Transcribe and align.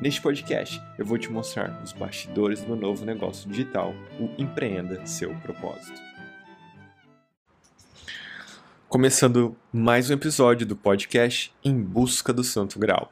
Neste 0.00 0.22
podcast, 0.22 0.80
eu 0.96 1.04
vou 1.04 1.18
te 1.18 1.28
mostrar 1.28 1.82
os 1.82 1.92
bastidores 1.92 2.62
do 2.62 2.76
novo 2.76 3.04
negócio 3.04 3.50
digital, 3.50 3.92
o 4.20 4.30
Empreenda 4.40 5.04
Seu 5.04 5.34
Propósito. 5.40 6.00
Começando 8.88 9.56
mais 9.72 10.08
um 10.08 10.14
episódio 10.14 10.64
do 10.64 10.76
podcast 10.76 11.52
Em 11.64 11.82
Busca 11.82 12.32
do 12.32 12.44
Santo 12.44 12.78
Grau. 12.78 13.10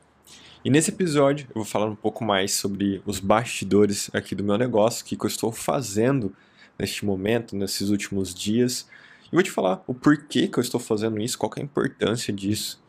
E 0.65 0.71
nesse 0.71 0.93
episódio 0.93 1.49
eu 1.49 1.57
vou 1.57 1.65
falar 1.65 1.87
um 1.87 1.97
pouco 1.97 2.25
mais 2.25 2.53
sobre 2.53 3.03
os 3.05 3.19
bastidores 3.19 4.09
aqui 4.15 4.37
do 4.37 4.45
meu 4.45 4.57
negócio, 4.57 5.05
que 5.05 5.17
eu 5.21 5.27
estou 5.27 5.51
fazendo 5.51 6.33
neste 6.79 7.05
momento, 7.05 7.57
nesses 7.57 7.91
últimos 7.91 8.33
dias. 8.33 8.89
E 9.25 9.35
vou 9.35 9.43
te 9.43 9.51
falar 9.51 9.83
o 9.89 9.95
porquê 9.95 10.47
que 10.47 10.57
eu 10.57 10.63
estou 10.63 10.79
fazendo 10.79 11.21
isso, 11.21 11.37
qual 11.37 11.51
é 11.57 11.61
a 11.61 11.65
importância 11.65 12.33
disso. 12.33 12.81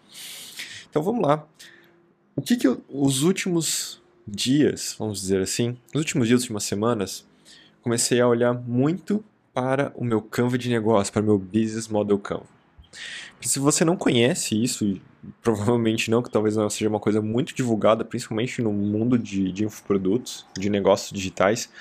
Então 0.87 1.01
vamos 1.01 1.27
lá. 1.27 1.47
O 2.37 2.41
que, 2.43 2.55
que 2.55 2.67
eu, 2.67 2.79
os 2.87 3.23
últimos 3.23 3.99
dias, 4.27 4.95
vamos 4.99 5.21
dizer 5.21 5.41
assim, 5.41 5.75
nos 5.91 6.01
últimos 6.01 6.27
dias, 6.27 6.41
últimas 6.41 6.65
semanas, 6.65 7.25
comecei 7.81 8.21
a 8.21 8.27
olhar 8.27 8.53
muito 8.53 9.25
para 9.55 9.91
o 9.95 10.05
meu 10.05 10.21
Canva 10.21 10.55
de 10.55 10.69
negócio, 10.69 11.11
para 11.11 11.23
o 11.23 11.25
meu 11.25 11.39
Business 11.39 11.87
Model 11.87 12.19
Canva. 12.19 12.45
Se 13.41 13.57
você 13.57 13.83
não 13.83 13.97
conhece 13.97 14.61
isso, 14.61 15.01
provavelmente 15.41 16.11
não, 16.11 16.21
que 16.21 16.29
talvez 16.29 16.55
não 16.55 16.69
seja 16.69 16.87
uma 16.87 16.99
coisa 16.99 17.23
muito 17.23 17.55
divulgada, 17.55 18.05
principalmente 18.05 18.61
no 18.61 18.71
mundo 18.71 19.17
de, 19.17 19.51
de 19.51 19.65
infoprodutos, 19.65 20.45
de 20.55 20.69
negócios 20.69 21.11
digitais, 21.11 21.71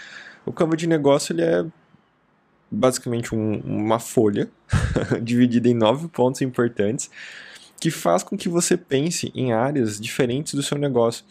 o 0.46 0.52
Canva 0.52 0.74
de 0.74 0.86
negócio 0.86 1.34
ele 1.34 1.42
é 1.42 1.66
basicamente 2.70 3.34
um, 3.34 3.60
uma 3.60 3.98
folha 3.98 4.50
dividida 5.22 5.68
em 5.68 5.74
nove 5.74 6.08
pontos 6.08 6.40
importantes 6.40 7.10
que 7.80 7.90
faz 7.90 8.22
com 8.22 8.36
que 8.36 8.48
você 8.48 8.76
pense 8.76 9.30
em 9.34 9.52
áreas 9.52 10.00
diferentes 10.00 10.54
do 10.54 10.62
seu 10.62 10.78
negócio. 10.78 11.24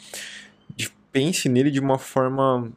Pense 1.11 1.47
nele 1.47 1.71
de 1.71 1.79
uma 1.79 1.97
forma 1.97 2.69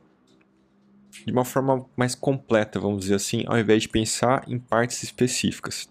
de 1.27 1.33
uma 1.33 1.45
forma 1.45 1.85
mais 1.97 2.15
completa, 2.15 2.79
vamos 2.79 3.01
dizer 3.01 3.17
assim, 3.17 3.43
ao 3.49 3.59
invés 3.59 3.83
de 3.83 3.89
pensar 3.89 4.45
em 4.47 4.61
partes 4.61 5.03
específicas. 5.03 5.89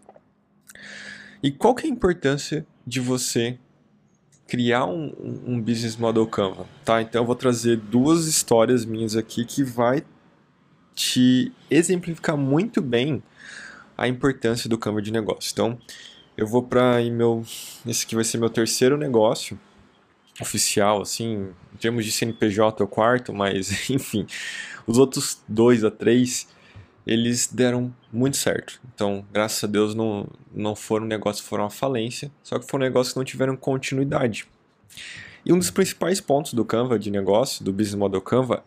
E 1.44 1.52
qual 1.52 1.76
que 1.76 1.86
é 1.86 1.90
a 1.90 1.92
importância 1.92 2.66
de 2.86 3.02
você 3.02 3.60
criar 4.48 4.86
um, 4.86 5.14
um 5.46 5.62
business 5.62 5.98
model 5.98 6.26
Canva, 6.26 6.66
tá? 6.86 7.02
Então 7.02 7.22
eu 7.22 7.26
vou 7.26 7.36
trazer 7.36 7.76
duas 7.76 8.26
histórias 8.28 8.86
minhas 8.86 9.18
aqui 9.18 9.44
que 9.44 9.62
vai 9.62 10.04
te 10.96 11.52
exemplificar 11.70 12.38
muito 12.38 12.82
bem 12.82 13.22
a 13.98 14.08
importância 14.08 14.70
do 14.70 14.78
Canva 14.78 15.02
de 15.02 15.12
negócio. 15.12 15.52
Então, 15.52 15.78
eu 16.38 16.46
vou 16.46 16.62
para 16.62 17.02
meu 17.12 17.44
esse 17.86 18.06
que 18.06 18.16
vai 18.16 18.24
ser 18.24 18.38
meu 18.38 18.50
terceiro 18.50 18.96
negócio 18.96 19.60
oficial 20.40 21.02
assim 21.02 21.50
em 21.74 21.78
termos 21.78 22.06
de 22.06 22.12
CNPJ 22.12 22.82
é 22.82 22.86
o 22.86 22.88
quarto 22.88 23.34
mas 23.34 23.90
enfim 23.90 24.28
os 24.86 24.98
outros 25.00 25.42
dois 25.48 25.84
a 25.84 25.90
três 25.90 26.48
eles 27.06 27.48
deram 27.48 27.96
muito 28.12 28.36
certo. 28.36 28.82
Então 28.94 29.26
graças 29.32 29.64
a 29.64 29.68
Deus 29.68 29.96
não 29.96 30.28
não 30.54 30.76
foram 30.76 31.06
negócios 31.06 31.46
foram 31.46 31.64
uma 31.64 31.70
falência 31.70 32.32
só 32.44 32.60
que 32.60 32.70
foram 32.70 32.86
negócios 32.86 33.14
que 33.14 33.20
não 33.20 33.26
tiveram 33.26 33.56
continuidade. 33.56 34.48
E 35.44 35.54
um 35.54 35.58
dos 35.58 35.72
principais 35.72 36.20
pontos 36.20 36.54
do 36.54 36.66
Canva 36.66 37.00
de 37.00 37.10
negócio 37.10 37.64
do 37.64 37.72
Business 37.72 37.96
Model 37.96 38.22
Canva 38.22 38.64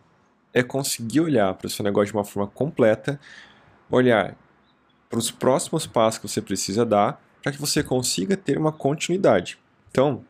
é 0.53 0.62
conseguir 0.62 1.20
olhar 1.20 1.54
para 1.54 1.66
o 1.66 1.70
seu 1.70 1.84
negócio 1.84 2.12
de 2.12 2.16
uma 2.16 2.25
forma 2.25 2.48
completa 2.48 3.20
olhar 3.91 4.36
para 5.09 5.19
os 5.19 5.30
próximos 5.30 5.86
passos 5.86 6.19
que 6.19 6.28
você 6.28 6.41
precisa 6.41 6.84
dar 6.86 7.20
para 7.43 7.53
que 7.53 7.59
você 7.59 7.83
consiga 7.83 8.37
ter 8.37 8.59
uma 8.59 8.73
continuidade. 8.73 9.59
Então, 9.91 10.25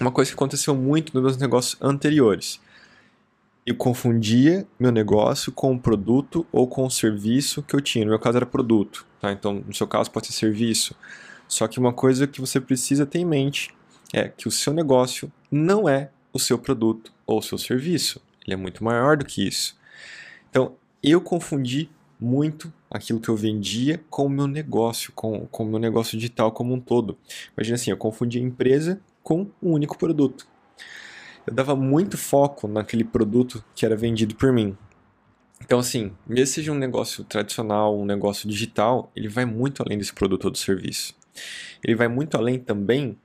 uma 0.00 0.12
coisa 0.12 0.30
que 0.30 0.34
aconteceu 0.34 0.74
muito 0.74 1.14
nos 1.14 1.22
meus 1.22 1.36
negócios 1.36 1.80
anteriores. 1.80 2.60
Eu 3.64 3.74
confundia 3.74 4.66
meu 4.78 4.92
negócio 4.92 5.50
com 5.50 5.74
o 5.74 5.78
produto 5.78 6.46
ou 6.52 6.68
com 6.68 6.86
o 6.86 6.90
serviço 6.90 7.62
que 7.62 7.74
eu 7.74 7.80
tinha. 7.80 8.04
No 8.04 8.10
meu 8.10 8.18
caso 8.18 8.36
era 8.36 8.46
produto, 8.46 9.06
tá? 9.20 9.32
Então, 9.32 9.64
no 9.66 9.74
seu 9.74 9.88
caso 9.88 10.10
pode 10.10 10.28
ser 10.28 10.34
serviço. 10.34 10.94
Só 11.48 11.66
que 11.66 11.78
uma 11.78 11.92
coisa 11.92 12.26
que 12.26 12.40
você 12.40 12.60
precisa 12.60 13.04
ter 13.04 13.18
em 13.18 13.24
mente 13.24 13.74
é 14.12 14.28
que 14.28 14.46
o 14.46 14.50
seu 14.50 14.72
negócio 14.72 15.32
não 15.50 15.88
é 15.88 16.10
o 16.32 16.38
seu 16.38 16.58
produto 16.58 17.12
ou 17.26 17.38
o 17.38 17.42
seu 17.42 17.58
serviço. 17.58 18.20
Ele 18.46 18.54
é 18.54 18.56
muito 18.56 18.84
maior 18.84 19.16
do 19.16 19.24
que 19.24 19.46
isso. 19.46 19.76
Então, 20.50 20.76
eu 21.02 21.20
confundi 21.20 21.90
muito 22.20 22.72
aquilo 22.90 23.20
que 23.20 23.28
eu 23.28 23.36
vendia 23.36 24.00
com 24.08 24.26
o 24.26 24.30
meu 24.30 24.46
negócio, 24.46 25.12
com, 25.12 25.46
com 25.46 25.64
o 25.64 25.66
meu 25.66 25.78
negócio 25.78 26.16
digital 26.16 26.52
como 26.52 26.74
um 26.74 26.80
todo. 26.80 27.18
Imagina 27.56 27.74
assim, 27.74 27.90
eu 27.90 27.96
confundia 27.96 28.40
empresa 28.40 29.00
com 29.22 29.50
um 29.62 29.72
único 29.72 29.98
produto. 29.98 30.46
Eu 31.46 31.54
dava 31.54 31.76
muito 31.76 32.18
foco 32.18 32.66
naquele 32.66 33.04
produto 33.04 33.64
que 33.74 33.86
era 33.86 33.96
vendido 33.96 34.34
por 34.34 34.52
mim. 34.52 34.76
Então, 35.62 35.78
assim, 35.78 36.12
mesmo 36.26 36.54
seja 36.54 36.72
um 36.72 36.78
negócio 36.78 37.24
tradicional, 37.24 37.98
um 37.98 38.04
negócio 38.04 38.48
digital, 38.48 39.10
ele 39.16 39.28
vai 39.28 39.44
muito 39.44 39.82
além 39.82 39.98
desse 39.98 40.12
produto 40.12 40.46
ou 40.46 40.50
do 40.50 40.58
serviço. 40.58 41.14
Ele 41.82 41.94
vai 41.94 42.08
muito 42.08 42.36
além 42.36 42.58
também 42.58 43.18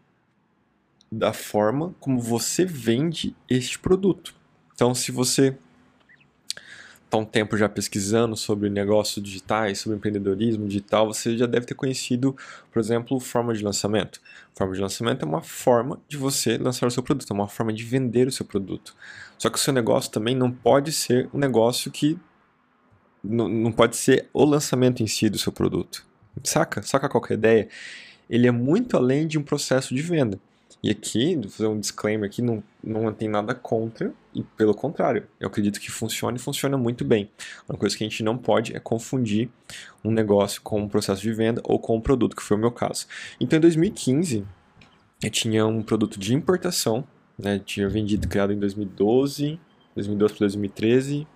da 1.11 1.33
forma 1.33 1.93
como 1.99 2.19
você 2.19 2.65
vende 2.65 3.35
este 3.49 3.77
produto. 3.77 4.33
Então, 4.73 4.95
se 4.95 5.11
você 5.11 5.57
está 7.11 7.17
um 7.17 7.25
tempo 7.25 7.57
já 7.57 7.67
pesquisando 7.67 8.37
sobre 8.37 8.69
negócios 8.69 9.21
digitais, 9.21 9.79
sobre 9.79 9.97
empreendedorismo 9.97 10.65
digital, 10.65 11.07
você 11.13 11.37
já 11.37 11.45
deve 11.45 11.65
ter 11.65 11.75
conhecido, 11.75 12.33
por 12.71 12.79
exemplo, 12.79 13.19
forma 13.19 13.53
de 13.53 13.61
lançamento. 13.61 14.21
Forma 14.55 14.73
de 14.73 14.79
lançamento 14.79 15.23
é 15.23 15.27
uma 15.27 15.41
forma 15.41 15.99
de 16.07 16.15
você 16.15 16.57
lançar 16.57 16.87
o 16.87 16.91
seu 16.91 17.03
produto, 17.03 17.29
é 17.29 17.33
uma 17.33 17.49
forma 17.49 17.73
de 17.73 17.83
vender 17.83 18.27
o 18.29 18.31
seu 18.31 18.45
produto. 18.45 18.95
Só 19.37 19.49
que 19.49 19.57
o 19.57 19.61
seu 19.61 19.73
negócio 19.73 20.09
também 20.09 20.33
não 20.33 20.49
pode 20.49 20.93
ser 20.93 21.29
um 21.33 21.37
negócio 21.37 21.91
que 21.91 22.17
não, 23.21 23.71
pode 23.71 23.97
ser 23.97 24.29
o 24.33 24.45
lançamento 24.45 25.03
em 25.03 25.07
si 25.07 25.29
do 25.29 25.37
seu 25.37 25.51
produto. 25.51 26.05
Saca? 26.43 26.81
Saca 26.81 27.09
qualquer 27.09 27.33
ideia? 27.33 27.67
Ele 28.29 28.47
é 28.47 28.51
muito 28.51 28.95
além 28.95 29.27
de 29.27 29.37
um 29.37 29.43
processo 29.43 29.93
de 29.93 30.01
venda. 30.01 30.39
E 30.83 30.89
aqui, 30.89 31.35
vou 31.35 31.49
fazer 31.49 31.67
um 31.67 31.79
disclaimer 31.79 32.27
aqui, 32.27 32.41
não, 32.41 32.63
não 32.83 33.13
tem 33.13 33.29
nada 33.29 33.53
contra, 33.53 34.11
e 34.33 34.41
pelo 34.41 34.73
contrário, 34.73 35.27
eu 35.39 35.47
acredito 35.47 35.79
que 35.79 35.91
funciona 35.91 36.37
e 36.37 36.39
funciona 36.39 36.75
muito 36.75 37.05
bem. 37.05 37.29
Uma 37.69 37.77
coisa 37.77 37.95
que 37.95 38.03
a 38.03 38.09
gente 38.09 38.23
não 38.23 38.35
pode 38.35 38.75
é 38.75 38.79
confundir 38.79 39.49
um 40.03 40.09
negócio 40.09 40.59
com 40.63 40.81
um 40.81 40.89
processo 40.89 41.21
de 41.21 41.31
venda 41.31 41.61
ou 41.65 41.77
com 41.77 41.95
um 41.95 42.01
produto, 42.01 42.35
que 42.35 42.41
foi 42.41 42.57
o 42.57 42.59
meu 42.59 42.71
caso. 42.71 43.05
Então, 43.39 43.57
em 43.57 43.61
2015, 43.61 44.43
eu 45.23 45.29
tinha 45.29 45.67
um 45.67 45.83
produto 45.83 46.19
de 46.19 46.33
importação, 46.33 47.07
né, 47.37 47.61
tinha 47.63 47.87
vendido, 47.87 48.27
criado 48.27 48.51
em 48.51 48.57
2012, 48.57 49.59
2012 49.93 50.33
para 50.33 50.39
2013, 50.47 51.27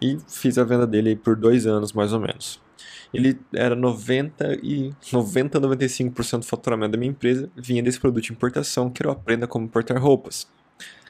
e 0.00 0.18
fiz 0.28 0.56
a 0.56 0.62
venda 0.62 0.86
dele 0.86 1.16
por 1.16 1.34
dois 1.34 1.66
anos, 1.66 1.92
mais 1.92 2.12
ou 2.12 2.20
menos 2.20 2.64
ele 3.12 3.38
era 3.54 3.74
90 3.74 4.60
e 4.62 4.92
90 5.12 5.60
95% 5.60 6.40
do 6.40 6.44
faturamento 6.44 6.92
da 6.92 6.98
minha 6.98 7.10
empresa 7.10 7.50
vinha 7.56 7.82
desse 7.82 7.98
produto 8.00 8.24
de 8.24 8.32
importação, 8.32 8.90
que 8.90 9.02
era 9.02 9.08
o 9.08 9.12
Aprenda 9.12 9.46
Como 9.46 9.64
Importar 9.64 9.98
Roupas. 9.98 10.48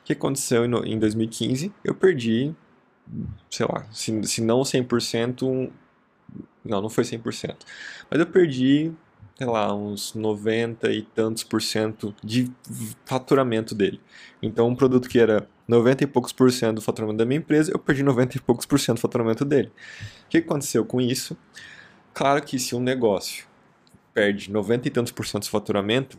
O 0.00 0.04
que 0.04 0.12
aconteceu 0.12 0.64
em 0.64 0.98
2015? 0.98 1.72
Eu 1.84 1.94
perdi, 1.94 2.54
sei 3.50 3.66
lá, 3.66 3.84
se, 3.90 4.22
se 4.24 4.40
não 4.40 4.60
100%, 4.62 5.70
não, 6.64 6.82
não 6.82 6.88
foi 6.88 7.04
100%, 7.04 7.56
mas 8.10 8.20
eu 8.20 8.26
perdi, 8.26 8.92
sei 9.36 9.46
lá, 9.46 9.74
uns 9.74 10.14
90 10.14 10.92
e 10.92 11.02
tantos 11.02 11.42
por 11.42 11.60
cento 11.60 12.14
de 12.22 12.50
faturamento 13.04 13.74
dele. 13.74 14.00
Então, 14.40 14.68
um 14.68 14.76
produto 14.76 15.08
que 15.08 15.18
era 15.18 15.48
90 15.66 16.04
e 16.04 16.06
poucos 16.06 16.32
por 16.32 16.50
cento 16.52 16.76
do 16.76 16.82
faturamento 16.82 17.18
da 17.18 17.24
minha 17.24 17.38
empresa, 17.38 17.72
eu 17.72 17.78
perdi 17.78 18.02
90 18.02 18.36
e 18.36 18.40
poucos 18.40 18.66
por 18.66 18.78
cento 18.78 18.96
do 18.96 19.00
faturamento 19.00 19.44
dele. 19.44 19.70
O 20.26 20.28
que 20.28 20.38
aconteceu 20.38 20.84
com 20.84 21.00
isso? 21.00 21.36
Claro 22.14 22.42
que 22.42 22.58
se 22.58 22.74
um 22.74 22.80
negócio 22.80 23.46
perde 24.14 24.50
90 24.50 24.88
e 24.88 24.90
tantos 24.90 25.12
por 25.12 25.26
cento 25.26 25.42
do 25.44 25.50
faturamento, 25.50 26.18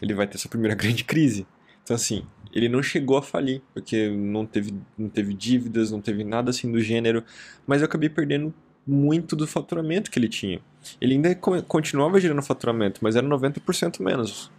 ele 0.00 0.14
vai 0.14 0.26
ter 0.26 0.38
sua 0.38 0.50
primeira 0.50 0.74
grande 0.76 1.04
crise. 1.04 1.46
Então, 1.82 1.96
assim, 1.96 2.24
ele 2.52 2.68
não 2.68 2.82
chegou 2.82 3.16
a 3.16 3.22
falir, 3.22 3.62
porque 3.72 4.08
não 4.08 4.46
teve, 4.46 4.74
não 4.96 5.08
teve 5.08 5.34
dívidas, 5.34 5.90
não 5.90 6.00
teve 6.00 6.22
nada 6.22 6.50
assim 6.50 6.70
do 6.70 6.80
gênero, 6.80 7.24
mas 7.66 7.80
eu 7.80 7.86
acabei 7.86 8.08
perdendo 8.08 8.54
muito 8.86 9.34
do 9.34 9.46
faturamento 9.46 10.10
que 10.10 10.18
ele 10.18 10.28
tinha. 10.28 10.60
Ele 11.00 11.14
ainda 11.14 11.34
continuava 11.34 12.20
gerando 12.20 12.42
faturamento, 12.42 13.00
mas 13.02 13.16
era 13.16 13.26
90% 13.26 14.00
menos. 14.02 14.50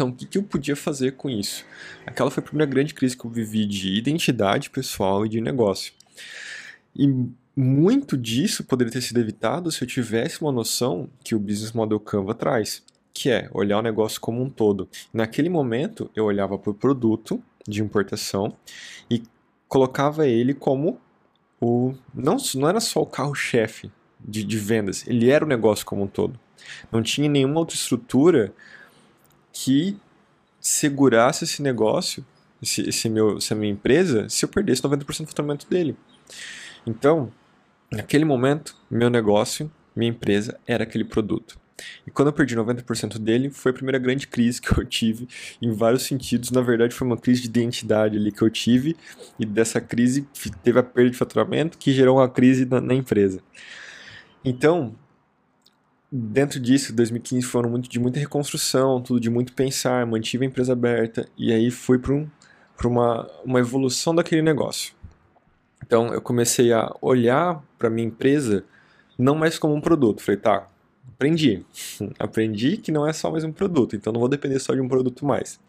Então, 0.00 0.08
o 0.08 0.14
que, 0.14 0.24
que 0.24 0.38
eu 0.38 0.42
podia 0.42 0.74
fazer 0.74 1.12
com 1.12 1.28
isso? 1.28 1.62
Aquela 2.06 2.30
foi 2.30 2.42
a 2.42 2.46
primeira 2.46 2.70
grande 2.70 2.94
crise 2.94 3.14
que 3.14 3.22
eu 3.22 3.30
vivi 3.30 3.66
de 3.66 3.98
identidade 3.98 4.70
pessoal 4.70 5.26
e 5.26 5.28
de 5.28 5.42
negócio. 5.42 5.92
E 6.96 7.06
muito 7.54 8.16
disso 8.16 8.64
poderia 8.64 8.90
ter 8.90 9.02
sido 9.02 9.20
evitado 9.20 9.70
se 9.70 9.84
eu 9.84 9.86
tivesse 9.86 10.40
uma 10.40 10.50
noção 10.50 11.06
que 11.22 11.34
o 11.34 11.38
Business 11.38 11.72
Model 11.72 12.00
Canva 12.00 12.34
traz, 12.34 12.82
que 13.12 13.28
é 13.28 13.50
olhar 13.52 13.78
o 13.78 13.82
negócio 13.82 14.18
como 14.22 14.42
um 14.42 14.48
todo. 14.48 14.88
Naquele 15.12 15.50
momento, 15.50 16.10
eu 16.16 16.24
olhava 16.24 16.58
para 16.58 16.70
o 16.70 16.74
produto 16.74 17.38
de 17.68 17.82
importação 17.82 18.56
e 19.10 19.22
colocava 19.68 20.26
ele 20.26 20.54
como 20.54 20.98
o. 21.60 21.92
Não, 22.14 22.38
não 22.54 22.70
era 22.70 22.80
só 22.80 23.02
o 23.02 23.06
carro-chefe 23.06 23.92
de, 24.18 24.44
de 24.44 24.56
vendas, 24.56 25.06
ele 25.06 25.28
era 25.28 25.44
o 25.44 25.48
negócio 25.48 25.84
como 25.84 26.04
um 26.04 26.08
todo. 26.08 26.40
Não 26.90 27.02
tinha 27.02 27.28
nenhuma 27.28 27.60
outra 27.60 27.76
estrutura 27.76 28.54
que 29.52 29.96
segurasse 30.60 31.44
esse 31.44 31.62
negócio, 31.62 32.24
esse, 32.62 32.88
esse 32.88 33.08
meu, 33.08 33.38
essa 33.38 33.54
minha 33.54 33.72
empresa, 33.72 34.28
se 34.28 34.44
eu 34.44 34.48
perdesse 34.48 34.82
90% 34.82 35.04
do 35.04 35.26
faturamento 35.26 35.68
dele. 35.68 35.96
Então, 36.86 37.32
naquele 37.90 38.24
momento, 38.24 38.76
meu 38.90 39.10
negócio, 39.10 39.70
minha 39.94 40.10
empresa 40.10 40.58
era 40.66 40.84
aquele 40.84 41.04
produto. 41.04 41.58
E 42.06 42.10
quando 42.10 42.28
eu 42.28 42.32
perdi 42.32 42.54
90% 42.54 43.18
dele, 43.18 43.50
foi 43.50 43.70
a 43.70 43.74
primeira 43.74 43.98
grande 43.98 44.26
crise 44.26 44.60
que 44.60 44.78
eu 44.78 44.84
tive 44.84 45.26
em 45.60 45.72
vários 45.72 46.02
sentidos. 46.02 46.50
Na 46.50 46.60
verdade, 46.60 46.94
foi 46.94 47.06
uma 47.06 47.16
crise 47.16 47.42
de 47.42 47.48
identidade 47.48 48.16
ali 48.16 48.30
que 48.30 48.42
eu 48.42 48.50
tive, 48.50 48.96
e 49.38 49.46
dessa 49.46 49.80
crise 49.80 50.28
teve 50.62 50.78
a 50.78 50.82
perda 50.82 51.10
de 51.10 51.16
faturamento 51.16 51.78
que 51.78 51.92
gerou 51.92 52.18
uma 52.18 52.28
crise 52.28 52.66
na, 52.66 52.80
na 52.80 52.94
empresa. 52.94 53.40
Então, 54.44 54.94
dentro 56.10 56.58
disso, 56.58 56.92
2015 56.94 57.46
foi 57.46 57.60
um 57.60 57.64
ano 57.64 57.72
muito, 57.72 57.88
de 57.88 58.00
muita 58.00 58.18
reconstrução, 58.18 59.00
tudo 59.00 59.20
de 59.20 59.30
muito 59.30 59.52
pensar, 59.52 60.04
mantive 60.06 60.44
a 60.44 60.48
empresa 60.48 60.72
aberta 60.72 61.28
e 61.36 61.52
aí 61.52 61.70
fui 61.70 61.98
para 61.98 62.12
um, 62.12 62.28
uma, 62.84 63.30
uma 63.44 63.60
evolução 63.60 64.14
daquele 64.14 64.42
negócio. 64.42 64.94
Então 65.84 66.12
eu 66.12 66.20
comecei 66.20 66.72
a 66.72 66.90
olhar 67.00 67.62
para 67.78 67.90
minha 67.90 68.06
empresa 68.06 68.64
não 69.16 69.34
mais 69.34 69.58
como 69.58 69.74
um 69.74 69.80
produto. 69.80 70.22
Falei, 70.22 70.40
tá, 70.40 70.66
aprendi. 71.08 71.64
aprendi 72.18 72.76
que 72.76 72.90
não 72.90 73.06
é 73.06 73.12
só 73.12 73.30
mais 73.30 73.44
um 73.44 73.52
produto, 73.52 73.94
então 73.94 74.12
não 74.12 74.20
vou 74.20 74.28
depender 74.28 74.58
só 74.58 74.74
de 74.74 74.80
um 74.80 74.88
produto 74.88 75.24
mais. 75.24 75.60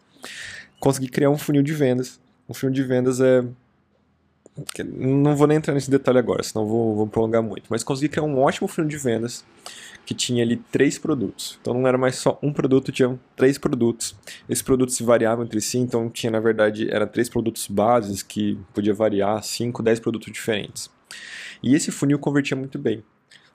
Consegui 0.80 1.08
criar 1.08 1.30
um 1.30 1.38
funil 1.38 1.62
de 1.62 1.72
vendas. 1.72 2.20
Um 2.48 2.54
funil 2.54 2.74
de 2.74 2.82
vendas 2.82 3.20
é 3.20 3.44
não 4.84 5.34
vou 5.34 5.46
nem 5.46 5.56
entrar 5.56 5.72
nesse 5.72 5.90
detalhe 5.90 6.18
agora, 6.18 6.42
senão 6.42 6.66
vou, 6.66 6.94
vou 6.94 7.06
prolongar 7.06 7.42
muito. 7.42 7.66
Mas 7.70 7.82
consegui 7.82 8.08
criar 8.08 8.24
um 8.24 8.38
ótimo 8.38 8.68
funil 8.68 8.88
de 8.88 8.98
vendas 8.98 9.44
que 10.04 10.14
tinha 10.14 10.42
ali 10.42 10.56
três 10.70 10.98
produtos. 10.98 11.58
Então 11.60 11.72
não 11.72 11.86
era 11.86 11.96
mais 11.96 12.16
só 12.16 12.38
um 12.42 12.52
produto, 12.52 12.92
tinham 12.92 13.18
três 13.34 13.56
produtos. 13.56 14.14
Esses 14.48 14.62
produtos 14.62 14.94
se 14.96 15.02
variavam 15.02 15.44
entre 15.44 15.60
si, 15.60 15.78
então 15.78 16.10
tinha 16.10 16.30
na 16.30 16.40
verdade 16.40 16.90
era 16.90 17.06
três 17.06 17.28
produtos 17.28 17.66
bases 17.66 18.22
que 18.22 18.58
podia 18.74 18.92
variar, 18.92 19.42
cinco, 19.42 19.82
dez 19.82 19.98
produtos 19.98 20.30
diferentes. 20.30 20.90
E 21.62 21.74
esse 21.74 21.90
funil 21.90 22.18
convertia 22.18 22.56
muito 22.56 22.78
bem. 22.78 23.02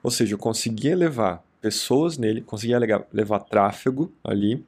Ou 0.02 0.10
seja, 0.10 0.34
eu 0.34 0.38
conseguia 0.38 0.96
levar 0.96 1.44
pessoas 1.60 2.16
nele, 2.16 2.40
conseguia 2.40 2.78
levar, 2.78 3.06
levar 3.12 3.40
tráfego 3.40 4.12
ali, 4.24 4.64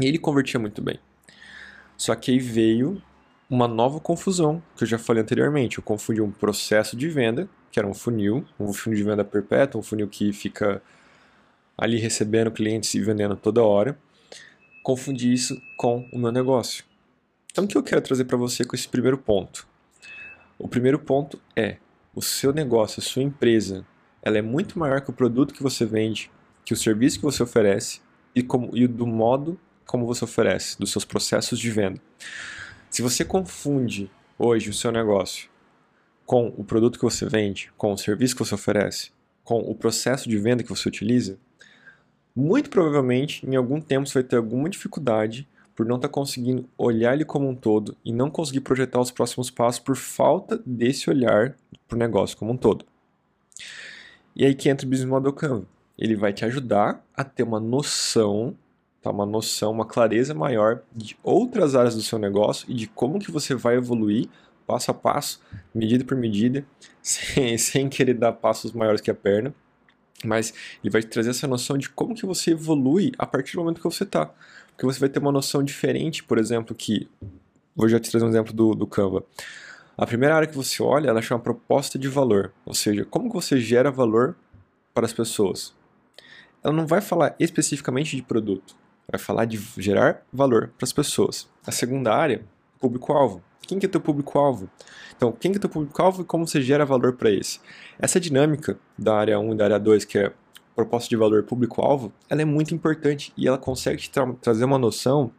e 0.00 0.06
ele 0.06 0.18
convertia 0.18 0.60
muito 0.60 0.80
bem. 0.80 0.98
Só 1.96 2.14
que 2.14 2.30
aí 2.30 2.38
veio 2.38 3.02
uma 3.50 3.66
nova 3.66 3.98
confusão, 3.98 4.62
que 4.76 4.84
eu 4.84 4.88
já 4.88 4.96
falei 4.96 5.22
anteriormente. 5.22 5.78
Eu 5.78 5.82
confundi 5.82 6.20
um 6.20 6.30
processo 6.30 6.96
de 6.96 7.08
venda, 7.08 7.48
que 7.72 7.80
era 7.80 7.88
um 7.88 7.92
funil, 7.92 8.46
um 8.58 8.72
funil 8.72 8.96
de 8.96 9.02
venda 9.02 9.24
perpétua, 9.24 9.80
um 9.80 9.82
funil 9.82 10.06
que 10.06 10.32
fica 10.32 10.80
ali 11.76 11.98
recebendo 11.98 12.52
clientes 12.52 12.94
e 12.94 13.00
vendendo 13.00 13.34
toda 13.34 13.64
hora. 13.64 13.98
Confundi 14.84 15.32
isso 15.32 15.60
com 15.76 16.08
o 16.12 16.18
meu 16.18 16.30
negócio. 16.30 16.84
Então, 17.50 17.64
o 17.64 17.68
que 17.68 17.76
eu 17.76 17.82
quero 17.82 18.00
trazer 18.00 18.24
para 18.24 18.36
você 18.36 18.64
com 18.64 18.76
esse 18.76 18.88
primeiro 18.88 19.18
ponto? 19.18 19.66
O 20.56 20.68
primeiro 20.68 21.00
ponto 21.00 21.40
é: 21.56 21.78
o 22.14 22.22
seu 22.22 22.52
negócio, 22.52 23.00
a 23.00 23.02
sua 23.02 23.22
empresa, 23.22 23.84
ela 24.22 24.38
é 24.38 24.42
muito 24.42 24.78
maior 24.78 25.00
que 25.00 25.10
o 25.10 25.12
produto 25.12 25.52
que 25.52 25.62
você 25.62 25.84
vende, 25.84 26.30
que 26.64 26.72
o 26.72 26.76
serviço 26.76 27.18
que 27.18 27.24
você 27.24 27.42
oferece 27.42 28.00
e, 28.32 28.42
como, 28.44 28.76
e 28.76 28.86
do 28.86 29.06
modo 29.06 29.58
como 29.84 30.06
você 30.06 30.22
oferece, 30.22 30.78
dos 30.78 30.92
seus 30.92 31.04
processos 31.04 31.58
de 31.58 31.68
venda. 31.68 32.00
Se 32.90 33.02
você 33.02 33.24
confunde 33.24 34.10
hoje 34.36 34.68
o 34.68 34.74
seu 34.74 34.90
negócio 34.90 35.48
com 36.26 36.48
o 36.58 36.64
produto 36.64 36.98
que 36.98 37.04
você 37.04 37.24
vende, 37.24 37.72
com 37.78 37.92
o 37.92 37.96
serviço 37.96 38.34
que 38.34 38.44
você 38.44 38.52
oferece, 38.52 39.12
com 39.44 39.60
o 39.60 39.76
processo 39.76 40.28
de 40.28 40.36
venda 40.36 40.64
que 40.64 40.68
você 40.68 40.88
utiliza, 40.88 41.38
muito 42.34 42.68
provavelmente 42.68 43.46
em 43.46 43.54
algum 43.54 43.80
tempo 43.80 44.08
você 44.08 44.14
vai 44.14 44.24
ter 44.24 44.36
alguma 44.36 44.68
dificuldade 44.68 45.48
por 45.76 45.86
não 45.86 45.96
estar 45.96 46.08
tá 46.08 46.12
conseguindo 46.12 46.68
olhar 46.76 47.14
ele 47.14 47.24
como 47.24 47.48
um 47.48 47.54
todo 47.54 47.96
e 48.04 48.12
não 48.12 48.28
conseguir 48.28 48.60
projetar 48.60 49.00
os 49.00 49.12
próximos 49.12 49.50
passos 49.50 49.78
por 49.78 49.94
falta 49.94 50.60
desse 50.66 51.08
olhar 51.08 51.54
para 51.86 51.94
o 51.94 51.98
negócio 51.98 52.36
como 52.36 52.52
um 52.52 52.56
todo. 52.56 52.84
E 54.34 54.44
aí 54.44 54.52
que 54.52 54.68
entra 54.68 54.84
o 54.84 54.90
Business 54.90 55.08
Model 55.08 55.32
Canva. 55.32 55.64
Ele 55.96 56.16
vai 56.16 56.32
te 56.32 56.44
ajudar 56.44 57.04
a 57.16 57.22
ter 57.22 57.44
uma 57.44 57.60
noção 57.60 58.56
tá? 59.02 59.10
uma 59.10 59.26
noção, 59.26 59.72
uma 59.72 59.86
clareza 59.86 60.34
maior 60.34 60.82
de 60.94 61.16
outras 61.22 61.74
áreas 61.74 61.94
do 61.94 62.02
seu 62.02 62.18
negócio 62.18 62.66
e 62.68 62.74
de 62.74 62.86
como 62.86 63.18
que 63.18 63.30
você 63.30 63.54
vai 63.54 63.76
evoluir 63.76 64.28
passo 64.66 64.90
a 64.90 64.94
passo, 64.94 65.40
medida 65.74 66.04
por 66.04 66.16
medida, 66.16 66.64
sem, 67.02 67.58
sem 67.58 67.88
querer 67.88 68.14
dar 68.14 68.32
passos 68.32 68.72
maiores 68.72 69.00
que 69.00 69.10
a 69.10 69.14
perna, 69.14 69.54
mas 70.24 70.52
ele 70.82 70.90
vai 70.90 71.02
te 71.02 71.08
trazer 71.08 71.30
essa 71.30 71.46
noção 71.48 71.76
de 71.76 71.88
como 71.88 72.14
que 72.14 72.26
você 72.26 72.52
evolui 72.52 73.12
a 73.18 73.26
partir 73.26 73.54
do 73.56 73.60
momento 73.60 73.78
que 73.78 73.84
você 73.84 74.04
está. 74.04 74.26
Porque 74.68 74.86
você 74.86 75.00
vai 75.00 75.08
ter 75.08 75.18
uma 75.18 75.32
noção 75.32 75.62
diferente, 75.62 76.22
por 76.22 76.38
exemplo, 76.38 76.74
que... 76.74 77.08
Vou 77.74 77.88
já 77.88 77.98
te 77.98 78.10
trazer 78.10 78.26
um 78.26 78.28
exemplo 78.28 78.52
do, 78.52 78.74
do 78.74 78.86
Canva. 78.86 79.24
A 79.96 80.06
primeira 80.06 80.34
área 80.34 80.48
que 80.48 80.56
você 80.56 80.82
olha, 80.82 81.08
ela 81.08 81.22
chama 81.22 81.40
proposta 81.40 81.98
de 81.98 82.08
valor, 82.08 82.52
ou 82.64 82.74
seja, 82.74 83.04
como 83.04 83.28
que 83.28 83.34
você 83.34 83.58
gera 83.58 83.90
valor 83.90 84.36
para 84.94 85.06
as 85.06 85.12
pessoas. 85.12 85.74
Ela 86.62 86.74
não 86.74 86.86
vai 86.86 87.00
falar 87.00 87.34
especificamente 87.38 88.16
de 88.16 88.22
produto, 88.22 88.76
vai 89.10 89.18
falar 89.18 89.44
de 89.44 89.60
gerar 89.76 90.22
valor 90.32 90.72
para 90.78 90.84
as 90.84 90.92
pessoas. 90.92 91.48
A 91.66 91.72
segunda 91.72 92.14
área, 92.14 92.44
público-alvo. 92.78 93.42
Quem 93.62 93.78
que 93.78 93.86
é 93.86 93.88
teu 93.88 94.00
público-alvo? 94.00 94.68
Então, 95.16 95.32
quem 95.32 95.52
que 95.52 95.58
é 95.58 95.60
teu 95.60 95.70
público-alvo 95.70 96.22
e 96.22 96.24
como 96.24 96.46
você 96.46 96.62
gera 96.62 96.84
valor 96.84 97.14
para 97.14 97.30
esse? 97.30 97.60
Essa 97.98 98.18
dinâmica 98.18 98.78
da 98.96 99.16
área 99.16 99.38
1 99.38 99.52
e 99.52 99.56
da 99.56 99.64
área 99.64 99.78
2, 99.78 100.04
que 100.04 100.18
é 100.18 100.32
proposta 100.74 101.08
de 101.08 101.16
valor 101.16 101.42
público-alvo, 101.42 102.12
ela 102.28 102.40
é 102.40 102.44
muito 102.44 102.74
importante 102.74 103.32
e 103.36 103.46
ela 103.46 103.58
consegue 103.58 104.00
te 104.00 104.10
tra 104.10 104.32
trazer 104.40 104.64
uma 104.64 104.78
noção 104.78 105.30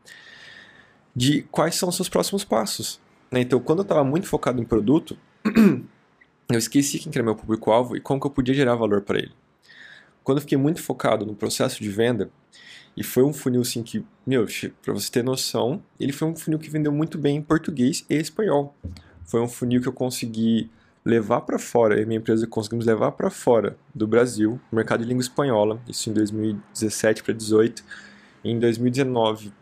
de 1.16 1.42
quais 1.52 1.76
são 1.76 1.90
os 1.90 1.96
seus 1.96 2.10
próximos 2.10 2.44
passos. 2.44 3.02
Né? 3.32 3.42
Então, 3.42 3.60
quando 3.60 3.80
eu 3.80 3.84
estava 3.84 4.04
muito 4.04 4.28
focado 4.28 4.62
em 4.62 4.66
produto, 4.66 5.18
eu 6.50 6.58
esqueci 6.58 7.00
quem 7.00 7.12
era 7.14 7.24
meu 7.24 7.36
público-alvo 7.36 7.98
e 7.98 8.02
como 8.02 8.20
que 8.20 8.28
eu 8.28 8.32
podia 8.32 8.54
gerar 8.54 8.76
valor 8.76 9.02
para 9.02 9.18
ele. 9.18 9.32
Quando 10.24 10.38
eu 10.38 10.42
fiquei 10.42 10.58
muito 10.58 10.82
focado 10.82 11.26
no 11.26 11.36
processo 11.36 11.82
de 11.82 11.90
venda, 11.90 12.30
e 12.96 13.04
foi 13.04 13.24
um 13.24 13.34
funil 13.34 13.62
assim 13.62 13.82
que, 13.82 14.06
meu, 14.26 14.46
para 14.82 14.94
você 14.94 15.10
ter 15.10 15.24
noção, 15.24 15.82
ele 16.00 16.12
foi 16.12 16.28
um 16.28 16.36
funil 16.36 16.60
que 16.60 16.70
vendeu 16.70 16.92
muito 16.92 17.18
bem 17.18 17.38
em 17.38 17.42
português 17.42 18.06
e 18.10 18.16
espanhol. 18.16 18.76
Foi 19.24 19.42
um 19.42 19.48
funil 19.48 19.82
que 19.82 19.88
eu 19.88 19.94
consegui 19.94 20.70
levar 21.04 21.42
para 21.42 21.58
fora, 21.58 22.00
e 22.00 22.06
minha 22.06 22.20
empresa 22.20 22.46
conseguimos 22.46 22.86
levar 22.86 23.14
para 23.14 23.30
fora 23.30 23.78
do 23.96 24.06
Brasil, 24.06 24.60
mercado 24.72 25.02
de 25.02 25.08
língua 25.08 25.22
espanhola, 25.22 25.82
isso 25.88 26.10
em 26.10 26.14
2017 26.14 27.24
para 27.24 27.34
2018. 27.34 27.84
Em 28.44 28.60
2019 28.60 29.54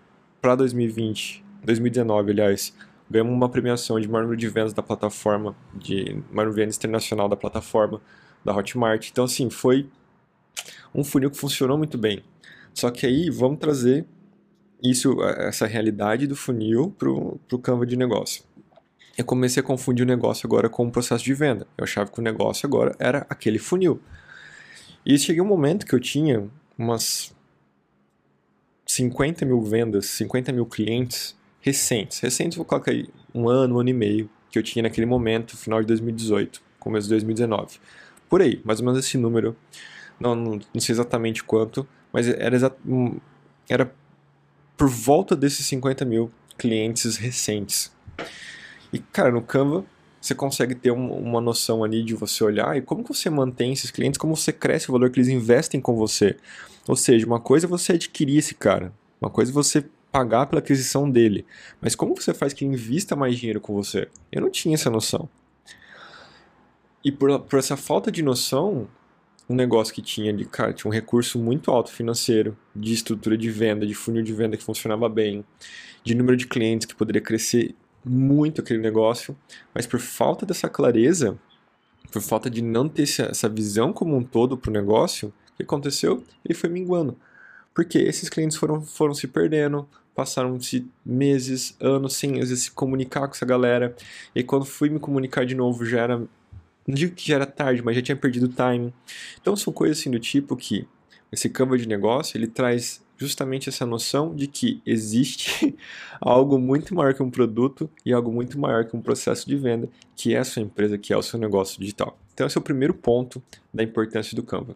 para 0.42 0.56
2020, 0.56 1.44
2019, 1.64 2.32
aliás, 2.32 2.74
ganhamos 3.10 3.34
uma 3.34 3.50
premiação 3.50 4.00
de 4.00 4.08
maior 4.08 4.24
número 4.24 4.40
de 4.40 4.48
vendas 4.48 4.74
da 4.74 4.82
plataforma, 4.82 5.56
de 5.76 6.22
maior 6.32 6.52
vendas 6.52 6.78
internacional 6.78 7.30
da 7.30 7.36
plataforma 7.36 8.02
da 8.44 8.56
Hotmart. 8.56 9.10
Então, 9.10 9.26
assim, 9.26 9.50
foi 9.50 9.90
um 10.94 11.04
funil 11.04 11.30
que 11.30 11.38
funcionou 11.38 11.78
muito 11.78 11.98
bem. 11.98 12.24
Só 12.74 12.90
que 12.90 13.06
aí 13.06 13.30
vamos 13.30 13.60
trazer 13.60 14.06
isso, 14.82 15.22
essa 15.24 15.66
realidade 15.66 16.28
do 16.28 16.36
funil 16.36 16.96
para 16.98 17.10
o 17.10 17.60
Canva 17.62 17.86
de 17.86 17.98
negócio. 17.98 18.44
Eu 19.18 19.26
comecei 19.26 19.62
a 19.62 19.64
confundir 19.64 20.06
o 20.06 20.08
negócio 20.08 20.48
agora 20.48 20.70
com 20.70 20.88
o 20.88 20.92
processo 20.92 21.24
de 21.24 21.34
venda. 21.34 21.68
Eu 21.78 21.84
achava 21.84 22.10
que 22.10 22.20
o 22.20 22.22
negócio 22.22 22.66
agora 22.66 22.96
era 22.98 23.26
aquele 23.30 23.60
funil. 23.60 24.00
E 25.06 25.18
cheguei 25.20 25.42
um 25.42 25.46
momento 25.46 25.86
que 25.86 25.94
eu 25.94 26.00
tinha 26.00 26.48
umas 26.78 27.36
50 28.86 29.46
mil 29.46 29.62
vendas, 29.62 30.06
50 30.06 30.54
mil 30.54 30.66
clientes 30.66 31.38
recentes. 31.60 32.20
Recentes, 32.20 32.56
vou 32.56 32.66
colocar 32.66 32.92
aí 32.92 33.10
um 33.36 33.50
ano, 33.50 33.76
um 33.76 33.80
ano 33.80 33.90
e 33.90 33.94
meio, 33.94 34.30
que 34.50 34.58
eu 34.58 34.64
tinha 34.64 34.84
naquele 34.84 35.06
momento, 35.06 35.58
final 35.58 35.82
de 35.82 35.88
2018, 35.88 36.62
começo 36.80 37.08
de 37.08 37.16
2019. 37.16 37.78
Por 38.30 38.42
aí, 38.42 38.62
mais 38.64 38.80
ou 38.80 38.86
menos 38.86 39.06
esse 39.06 39.18
número. 39.18 39.56
Não, 40.20 40.36
não, 40.36 40.60
sei 40.80 40.94
exatamente 40.94 41.44
quanto, 41.44 41.88
mas 42.12 42.28
era, 42.28 42.76
era 43.70 43.94
por 44.76 44.90
volta 44.90 45.36
desses 45.36 45.66
50 45.66 46.04
mil 46.06 46.32
clientes 46.58 47.16
recentes. 47.18 47.92
E, 48.92 49.00
cara, 49.00 49.32
no 49.32 49.42
Canva 49.42 49.86
você 50.22 50.36
consegue 50.36 50.76
ter 50.76 50.92
um, 50.92 51.12
uma 51.14 51.40
noção 51.40 51.84
ali 51.84 52.04
de 52.04 52.14
você 52.14 52.44
olhar 52.44 52.78
e 52.78 52.82
como 52.82 53.04
que 53.04 53.14
você 53.14 53.30
mantém 53.30 53.72
esses 53.72 53.90
clientes, 53.90 54.18
como 54.18 54.36
você 54.36 54.52
cresce 54.52 54.90
o 54.90 54.92
valor 54.92 55.10
que 55.10 55.20
eles 55.20 55.30
investem 55.30 55.80
com 55.80 55.96
você. 55.96 56.36
Ou 56.88 56.96
seja, 56.96 57.26
uma 57.26 57.40
coisa 57.40 57.66
é 57.66 57.70
você 57.70 57.94
adquirir 57.94 58.38
esse 58.38 58.54
cara, 58.54 58.92
uma 59.22 59.30
coisa 59.30 59.52
é 59.52 59.54
você 59.54 59.86
pagar 60.12 60.48
pela 60.48 60.60
aquisição 60.60 61.10
dele, 61.10 61.46
mas 61.80 61.96
como 61.96 62.16
você 62.16 62.34
faz 62.34 62.52
que 62.52 62.66
ele 62.66 62.74
invista 62.74 63.16
mais 63.16 63.38
dinheiro 63.38 63.62
com 63.62 63.74
você? 63.74 64.10
Eu 64.32 64.42
não 64.42 64.50
tinha 64.50 64.76
essa 64.76 64.90
noção. 64.90 65.30
E 67.04 67.12
por, 67.12 67.40
por 67.42 67.60
essa 67.60 67.78
falta 67.78 68.12
de 68.12 68.22
noção, 68.22 68.88
um 69.50 69.56
negócio 69.56 69.94
que 69.94 70.02
tinha 70.02 70.32
ali, 70.32 70.46
cara, 70.46 70.72
tinha 70.72 70.88
um 70.88 70.94
recurso 70.94 71.40
muito 71.40 71.72
alto 71.72 71.92
financeiro, 71.92 72.56
de 72.76 72.94
estrutura 72.94 73.36
de 73.36 73.50
venda, 73.50 73.86
de 73.86 73.96
funil 73.96 74.22
de 74.22 74.32
venda 74.32 74.56
que 74.56 74.64
funcionava 74.64 75.10
bem, 75.10 75.44
de 76.04 76.14
número 76.14 76.38
de 76.38 76.46
clientes 76.46 76.86
que 76.86 76.96
poderia 76.96 77.22
crescer 77.22 77.76
muito 78.06 78.62
aquele 78.62 78.80
negócio, 78.80 79.36
mas 79.74 79.88
por 79.88 80.00
falta 80.00 80.46
dessa 80.46 80.70
clareza, 80.70 81.38
por 82.12 82.22
falta 82.22 82.50
de 82.50 82.62
não 82.62 82.88
ter 82.88 83.04
essa 83.04 83.50
visão 83.50 83.92
como 83.92 84.16
um 84.16 84.24
todo 84.24 84.56
para 84.56 84.70
o 84.70 84.74
negócio, 84.74 85.34
o 85.54 85.58
que 85.58 85.64
aconteceu? 85.64 86.24
Ele 86.46 86.54
foi 86.54 86.70
minguando. 86.70 87.18
Porque 87.74 87.98
esses 87.98 88.30
clientes 88.30 88.56
foram, 88.56 88.82
foram 88.82 89.14
se 89.14 89.28
perdendo, 89.28 89.88
passaram-se 90.16 90.88
meses, 91.06 91.76
anos 91.80 92.16
sem 92.16 92.40
às 92.42 92.50
vezes 92.50 92.66
se 92.66 92.72
comunicar 92.72 93.28
com 93.28 93.34
essa 93.34 93.46
galera, 93.46 93.96
e 94.36 94.44
quando 94.44 94.66
fui 94.66 94.90
me 94.90 95.00
comunicar 95.00 95.46
de 95.46 95.56
novo 95.56 95.86
já 95.86 96.02
era 96.02 96.28
não 96.88 96.96
digo 96.96 97.16
que 97.16 97.28
já 97.28 97.36
era 97.36 97.46
tarde, 97.46 97.82
mas 97.84 97.96
já 97.96 98.02
tinha 98.02 98.16
perdido 98.16 98.46
o 98.46 98.50
time. 98.50 98.94
Então 99.42 99.56
são 99.56 99.72
coisas 99.72 100.00
assim 100.00 100.10
do 100.10 100.20
tipo 100.20 100.56
que 100.56 100.88
esse 101.32 101.50
Canva 101.50 101.78
de 101.78 101.88
negócio, 101.88 102.38
ele 102.38 102.48
traz 102.48 103.04
justamente 103.18 103.68
essa 103.68 103.86
noção 103.86 104.34
de 104.34 104.48
que 104.48 104.82
existe 104.86 105.78
algo 106.22 106.58
muito 106.58 106.96
maior 106.96 107.14
que 107.14 107.22
um 107.22 107.30
produto 107.30 107.90
e 108.06 108.14
algo 108.14 108.32
muito 108.32 108.58
maior 108.58 108.86
que 108.86 108.96
um 108.96 109.02
processo 109.02 109.48
de 109.48 109.56
venda, 109.58 109.90
que 110.16 110.34
é 110.34 110.40
a 110.40 110.44
sua 110.44 110.62
empresa, 110.62 110.98
que 110.98 111.12
é 111.14 111.18
o 111.18 111.22
seu 111.22 111.38
negócio 111.38 111.80
digital. 111.80 112.18
Então 112.34 112.48
esse 112.48 112.58
é 112.58 112.62
o 112.62 112.64
primeiro 112.64 112.94
ponto 112.94 113.44
da 113.74 113.84
importância 113.84 114.36
do 114.36 114.42
Canva. 114.42 114.76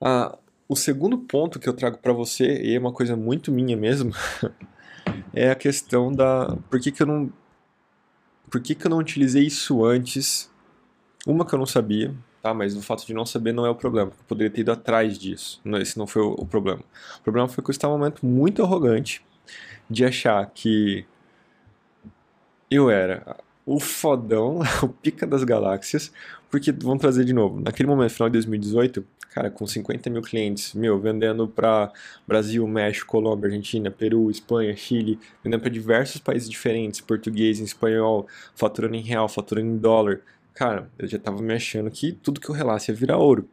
Ah, 0.00 0.38
o 0.68 0.76
segundo 0.76 1.16
ponto 1.18 1.58
que 1.58 1.68
eu 1.68 1.72
trago 1.72 1.98
para 1.98 2.12
você, 2.12 2.60
e 2.62 2.74
é 2.74 2.78
uma 2.78 2.92
coisa 2.92 3.16
muito 3.16 3.50
minha 3.50 3.76
mesmo, 3.76 4.12
é 5.32 5.50
a 5.50 5.54
questão 5.54 6.12
da 6.12 6.56
por 6.70 6.78
que, 6.78 6.92
que 6.92 7.02
eu 7.02 7.06
não 7.06 7.32
por 8.50 8.60
que, 8.60 8.74
que 8.74 8.86
eu 8.86 8.90
não 8.90 8.98
utilizei 8.98 9.44
isso 9.44 9.84
antes? 9.84 10.50
Uma 11.26 11.44
que 11.44 11.52
eu 11.54 11.58
não 11.58 11.66
sabia, 11.66 12.14
tá? 12.42 12.54
Mas 12.54 12.76
o 12.76 12.82
fato 12.82 13.06
de 13.06 13.12
não 13.12 13.26
saber 13.26 13.52
não 13.52 13.66
é 13.66 13.70
o 13.70 13.74
problema. 13.74 14.10
Eu 14.10 14.24
poderia 14.28 14.50
ter 14.50 14.60
ido 14.60 14.72
atrás 14.72 15.18
disso. 15.18 15.60
Esse 15.80 15.98
não 15.98 16.06
foi 16.06 16.22
o 16.22 16.46
problema. 16.46 16.82
O 17.18 17.22
problema 17.22 17.48
foi 17.48 17.62
que 17.62 17.70
eu 17.70 17.72
estava 17.72 17.92
num 17.92 17.98
momento 17.98 18.24
muito 18.24 18.62
arrogante 18.62 19.24
de 19.90 20.04
achar 20.04 20.44
que 20.54 21.04
eu 22.70 22.90
era 22.90 23.36
o 23.64 23.80
fodão, 23.80 24.60
o 24.82 24.88
pica 24.88 25.26
das 25.26 25.42
galáxias, 25.42 26.12
porque 26.50 26.72
vamos 26.72 27.00
trazer 27.00 27.24
de 27.24 27.32
novo. 27.32 27.60
Naquele 27.60 27.88
momento, 27.88 28.10
final 28.10 28.28
de 28.28 28.34
2018, 28.34 29.04
cara, 29.30 29.50
com 29.50 29.66
50 29.66 30.08
mil 30.10 30.22
clientes, 30.22 30.74
meu, 30.74 30.98
vendendo 30.98 31.46
para 31.46 31.92
Brasil, 32.26 32.66
México, 32.66 33.06
Colômbia, 33.06 33.48
Argentina, 33.48 33.90
Peru, 33.90 34.30
Espanha, 34.30 34.74
Chile, 34.76 35.18
vendendo 35.42 35.60
para 35.60 35.70
diversos 35.70 36.20
países 36.20 36.48
diferentes, 36.48 37.00
português, 37.00 37.58
espanhol, 37.58 38.26
faturando 38.54 38.94
em 38.94 39.02
real, 39.02 39.28
faturando 39.28 39.68
em 39.68 39.76
dólar. 39.76 40.20
Cara, 40.54 40.90
eu 40.98 41.06
já 41.06 41.18
tava 41.18 41.42
me 41.42 41.52
achando 41.52 41.90
que 41.90 42.12
tudo 42.12 42.40
que 42.40 42.48
eu 42.48 42.54
relasse 42.54 42.90
ia 42.90 42.96
virar 42.96 43.18
ouro. 43.18 43.48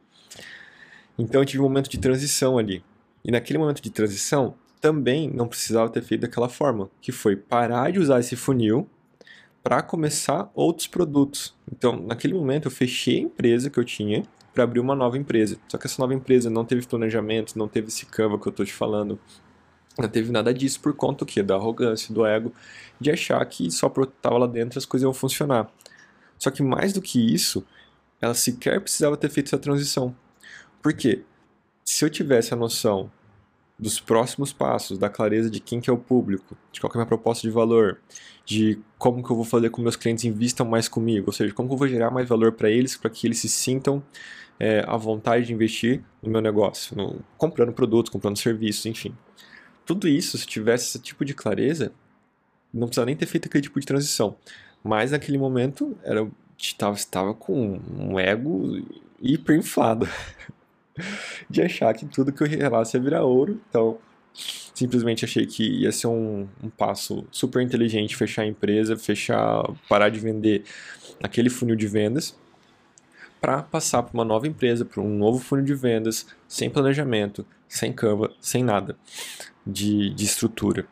Então 1.17 1.41
eu 1.41 1.45
tive 1.45 1.59
um 1.59 1.65
momento 1.65 1.89
de 1.89 1.99
transição 1.99 2.57
ali. 2.57 2.83
E 3.25 3.31
naquele 3.31 3.59
momento 3.59 3.81
de 3.81 3.89
transição, 3.89 4.55
também 4.79 5.29
não 5.29 5.47
precisava 5.47 5.89
ter 5.89 6.01
feito 6.01 6.21
daquela 6.21 6.49
forma, 6.49 6.89
que 7.01 7.11
foi 7.11 7.35
parar 7.35 7.91
de 7.91 7.99
usar 7.99 8.19
esse 8.19 8.35
funil 8.35 8.89
para 9.63 9.81
começar 9.81 10.51
outros 10.53 10.87
produtos. 10.87 11.55
Então, 11.71 11.95
naquele 11.95 12.33
momento 12.33 12.67
eu 12.67 12.71
fechei 12.71 13.17
a 13.17 13.21
empresa 13.21 13.69
que 13.69 13.79
eu 13.79 13.85
tinha 13.85 14.23
para 14.53 14.65
abrir 14.65 14.81
uma 14.81 14.93
nova 14.93 15.17
empresa. 15.17 15.57
Só 15.69 15.77
que 15.77 15.87
essa 15.87 16.01
nova 16.01 16.13
empresa 16.13 16.49
não 16.49 16.65
teve 16.65 16.85
planejamento, 16.85 17.57
não 17.57 17.67
teve 17.67 17.87
esse 17.87 18.05
Canva 18.05 18.37
que 18.37 18.47
eu 18.47 18.51
estou 18.51 18.65
te 18.65 18.73
falando, 18.73 19.17
não 19.97 20.09
teve 20.09 20.31
nada 20.31 20.53
disso 20.53 20.81
por 20.81 20.93
conta 20.93 21.25
que 21.25 21.41
da 21.41 21.55
arrogância, 21.55 22.13
do 22.13 22.25
ego, 22.25 22.51
de 22.99 23.09
achar 23.09 23.43
que 23.45 23.71
só 23.71 23.87
por 23.87 24.03
estar 24.03 24.31
lá 24.31 24.47
dentro 24.47 24.77
as 24.77 24.85
coisas 24.85 25.05
iam 25.05 25.13
funcionar. 25.13 25.71
Só 26.37 26.51
que 26.51 26.61
mais 26.61 26.91
do 26.91 27.01
que 27.01 27.33
isso, 27.33 27.65
ela 28.19 28.33
sequer 28.33 28.81
precisava 28.81 29.15
ter 29.15 29.29
feito 29.29 29.47
essa 29.47 29.57
transição. 29.57 30.13
Por 30.81 30.93
quê? 30.93 31.23
Se 31.85 32.03
eu 32.03 32.09
tivesse 32.09 32.53
a 32.53 32.57
noção 32.57 33.09
dos 33.83 33.99
próximos 33.99 34.53
passos, 34.53 34.97
da 34.97 35.09
clareza 35.09 35.49
de 35.49 35.59
quem 35.59 35.79
que 35.81 35.89
é 35.89 35.93
o 35.93 35.97
público, 35.97 36.57
de 36.71 36.79
qual 36.79 36.89
é 36.91 36.95
a 36.95 36.97
minha 36.99 37.05
proposta 37.05 37.47
de 37.47 37.53
valor, 37.53 37.99
de 38.45 38.79
como 38.97 39.23
que 39.23 39.29
eu 39.29 39.35
vou 39.35 39.45
fazer 39.45 39.69
com 39.69 39.81
meus 39.81 39.95
clientes 39.95 40.23
invistam 40.23 40.65
mais 40.65 40.87
comigo, 40.87 41.25
ou 41.27 41.33
seja, 41.33 41.53
como 41.53 41.67
que 41.69 41.73
eu 41.73 41.77
vou 41.77 41.87
gerar 41.87 42.09
mais 42.09 42.27
valor 42.27 42.53
para 42.53 42.69
eles, 42.69 42.97
para 42.97 43.09
que 43.09 43.27
eles 43.27 43.39
se 43.39 43.49
sintam 43.49 44.01
é, 44.59 44.83
à 44.87 44.97
vontade 44.97 45.45
de 45.47 45.53
investir 45.53 46.01
no 46.21 46.31
meu 46.31 46.41
negócio, 46.41 46.95
no, 46.95 47.19
comprando 47.37 47.73
produtos, 47.73 48.11
comprando 48.11 48.37
serviços, 48.37 48.85
enfim. 48.85 49.15
Tudo 49.85 50.07
isso, 50.07 50.37
se 50.37 50.47
tivesse 50.47 50.85
esse 50.87 50.99
tipo 50.99 51.25
de 51.25 51.33
clareza, 51.33 51.91
não 52.73 52.87
precisava 52.87 53.05
nem 53.05 53.15
ter 53.15 53.25
feito 53.25 53.47
aquele 53.47 53.63
tipo 53.63 53.79
de 53.79 53.85
transição. 53.85 54.37
Mas 54.83 55.11
naquele 55.11 55.37
momento, 55.37 55.97
era, 56.03 56.27
estava, 56.57 56.95
estava 56.95 57.33
com 57.33 57.79
um 57.97 58.19
ego 58.19 58.81
hiperinflado. 59.21 60.07
de 61.49 61.61
achar 61.61 61.93
que 61.93 62.05
tudo 62.05 62.31
que 62.31 62.43
eu 62.43 62.47
relasse 62.47 62.97
ia 62.97 63.03
virar 63.03 63.23
ouro. 63.23 63.59
Então, 63.69 63.97
simplesmente 64.73 65.25
achei 65.25 65.45
que 65.45 65.63
ia 65.63 65.91
ser 65.91 66.07
um, 66.07 66.47
um, 66.61 66.69
passo 66.69 67.25
super 67.31 67.61
inteligente 67.61 68.15
fechar 68.15 68.43
a 68.43 68.47
empresa, 68.47 68.97
fechar, 68.97 69.63
parar 69.87 70.09
de 70.09 70.19
vender 70.19 70.63
aquele 71.21 71.49
funil 71.49 71.75
de 71.75 71.87
vendas 71.87 72.35
para 73.39 73.61
passar 73.61 74.01
para 74.03 74.13
uma 74.13 74.23
nova 74.23 74.47
empresa, 74.47 74.85
para 74.85 75.01
um 75.01 75.17
novo 75.17 75.37
funil 75.37 75.65
de 75.65 75.75
vendas, 75.75 76.25
sem 76.47 76.69
planejamento, 76.69 77.45
sem 77.67 77.91
Canva, 77.91 78.31
sem 78.39 78.63
nada 78.63 78.97
de, 79.67 80.11
de 80.11 80.23
estrutura. 80.23 80.87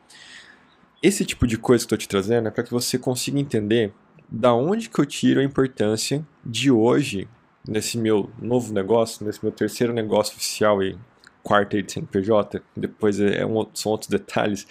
Esse 1.02 1.26
tipo 1.26 1.48
de 1.48 1.58
coisa 1.58 1.82
que 1.82 1.86
estou 1.86 1.98
te 1.98 2.08
trazendo 2.08 2.48
é 2.48 2.52
para 2.52 2.64
que 2.64 2.72
você 2.72 2.98
consiga 2.98 3.40
entender 3.40 3.94
da 4.30 4.54
onde 4.54 4.90
que 4.90 5.00
eu 5.00 5.06
tiro 5.06 5.40
a 5.40 5.44
importância 5.44 6.26
de 6.46 6.70
hoje 6.70 7.28
nesse 7.68 7.98
meu 7.98 8.30
novo 8.40 8.74
negócio, 8.74 9.26
nesse 9.26 9.44
meu 9.44 9.52
terceiro 9.52 9.94
negócio 9.94 10.36
oficial 10.36 10.82
e 10.84 10.98
quarto 11.44 11.76
aí 11.76 11.82
de 11.82 11.92
CNPJ, 11.92 12.62
depois 12.76 13.20
é, 13.20 13.42
é 13.42 13.46
um, 13.46 13.68
são 13.74 13.92
outros 13.92 14.10
detalhes, 14.10 14.68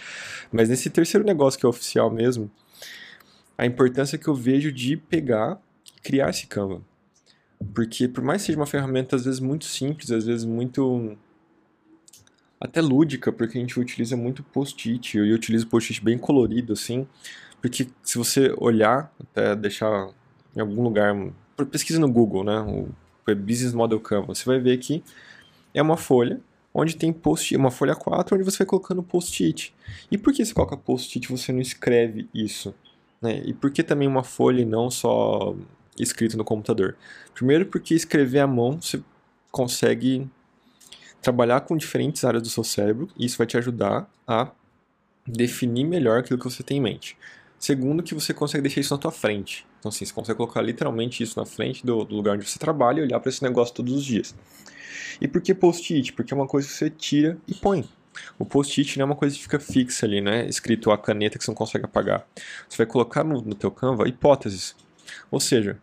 mas 0.52 0.68
nesse 0.68 0.88
terceiro 0.90 1.26
negócio 1.26 1.58
que 1.58 1.66
é 1.66 1.68
oficial 1.68 2.10
mesmo, 2.10 2.50
a 3.58 3.66
importância 3.66 4.16
que 4.16 4.28
eu 4.28 4.34
vejo 4.34 4.72
de 4.72 4.96
pegar 4.96 5.60
e 5.96 6.00
criar 6.00 6.30
esse 6.30 6.46
Canva. 6.46 6.80
Porque 7.74 8.08
por 8.08 8.24
mais 8.24 8.42
que 8.42 8.46
seja 8.46 8.58
uma 8.58 8.66
ferramenta 8.66 9.16
às 9.16 9.24
vezes 9.24 9.40
muito 9.40 9.66
simples, 9.66 10.10
às 10.10 10.24
vezes 10.24 10.44
muito 10.44 11.16
até 12.58 12.80
lúdica, 12.80 13.32
porque 13.32 13.58
a 13.58 13.60
gente 13.60 13.78
utiliza 13.78 14.16
muito 14.16 14.42
post-it, 14.42 15.16
eu 15.16 15.34
utilizo 15.34 15.66
post-it 15.66 16.02
bem 16.02 16.18
colorido 16.18 16.72
assim, 16.72 17.06
porque 17.60 17.88
se 18.02 18.16
você 18.16 18.54
olhar, 18.58 19.12
até 19.20 19.54
deixar 19.54 20.10
em 20.56 20.60
algum 20.60 20.82
lugar 20.82 21.14
pesquisa 21.66 21.98
no 21.98 22.10
Google, 22.10 22.44
né? 22.44 22.60
O 22.60 22.88
Business 23.34 23.72
Model 23.72 24.00
Canvas. 24.00 24.38
Você 24.38 24.44
vai 24.44 24.58
ver 24.58 24.78
que 24.78 25.02
é 25.72 25.80
uma 25.80 25.96
folha 25.96 26.40
onde 26.72 26.96
tem 26.96 27.12
post 27.12 27.54
uma 27.56 27.70
folha 27.70 27.94
4 27.94 28.34
onde 28.34 28.44
você 28.44 28.58
vai 28.58 28.66
colocando 28.66 29.02
post-it. 29.02 29.74
E 30.10 30.18
por 30.18 30.32
que 30.32 30.44
você 30.44 30.54
coloca 30.54 30.76
post-it 30.76 31.24
e 31.24 31.28
você 31.28 31.52
não 31.52 31.60
escreve 31.60 32.28
isso? 32.32 32.74
Né? 33.20 33.42
E 33.44 33.52
por 33.52 33.70
que 33.70 33.82
também 33.82 34.08
uma 34.08 34.24
folha 34.24 34.62
e 34.62 34.64
não 34.64 34.90
só 34.90 35.54
escrito 35.98 36.36
no 36.36 36.44
computador? 36.44 36.96
Primeiro 37.34 37.66
porque 37.66 37.94
escrever 37.94 38.40
à 38.40 38.46
mão 38.46 38.80
você 38.80 39.02
consegue 39.50 40.28
trabalhar 41.20 41.60
com 41.62 41.76
diferentes 41.76 42.24
áreas 42.24 42.42
do 42.42 42.48
seu 42.48 42.64
cérebro 42.64 43.08
e 43.16 43.26
isso 43.26 43.36
vai 43.36 43.46
te 43.46 43.56
ajudar 43.56 44.08
a 44.26 44.50
definir 45.26 45.84
melhor 45.84 46.20
aquilo 46.20 46.38
que 46.38 46.44
você 46.44 46.62
tem 46.62 46.78
em 46.78 46.80
mente. 46.80 47.16
Segundo, 47.58 48.02
que 48.02 48.14
você 48.14 48.32
consegue 48.32 48.62
deixar 48.62 48.80
isso 48.80 48.94
na 48.94 49.00
tua 49.00 49.12
frente. 49.12 49.66
Então, 49.80 49.88
assim, 49.88 50.04
você 50.04 50.12
consegue 50.12 50.36
colocar 50.36 50.60
literalmente 50.60 51.22
isso 51.22 51.38
na 51.38 51.46
frente 51.46 51.84
do, 51.84 52.04
do 52.04 52.14
lugar 52.14 52.36
onde 52.36 52.48
você 52.48 52.58
trabalha 52.58 53.00
e 53.00 53.02
olhar 53.02 53.18
para 53.18 53.30
esse 53.30 53.42
negócio 53.42 53.74
todos 53.74 53.94
os 53.94 54.04
dias. 54.04 54.34
E 55.20 55.26
por 55.26 55.40
que 55.40 55.54
post-it? 55.54 56.12
Porque 56.12 56.32
é 56.32 56.36
uma 56.36 56.46
coisa 56.46 56.68
que 56.68 56.74
você 56.74 56.90
tira 56.90 57.38
e 57.48 57.54
põe. 57.54 57.88
O 58.38 58.44
post-it 58.44 58.98
não 58.98 59.04
é 59.04 59.06
uma 59.06 59.16
coisa 59.16 59.34
que 59.34 59.42
fica 59.42 59.58
fixa 59.58 60.06
ali, 60.06 60.20
né? 60.20 60.46
Escrito 60.46 60.90
a 60.90 60.98
caneta 60.98 61.38
que 61.38 61.44
você 61.44 61.50
não 61.50 61.56
consegue 61.56 61.84
apagar. 61.86 62.26
Você 62.68 62.76
vai 62.76 62.86
colocar 62.86 63.24
no, 63.24 63.40
no 63.40 63.54
teu 63.54 63.70
Canva 63.70 64.06
hipóteses. 64.06 64.76
Ou 65.30 65.40
seja, 65.40 65.78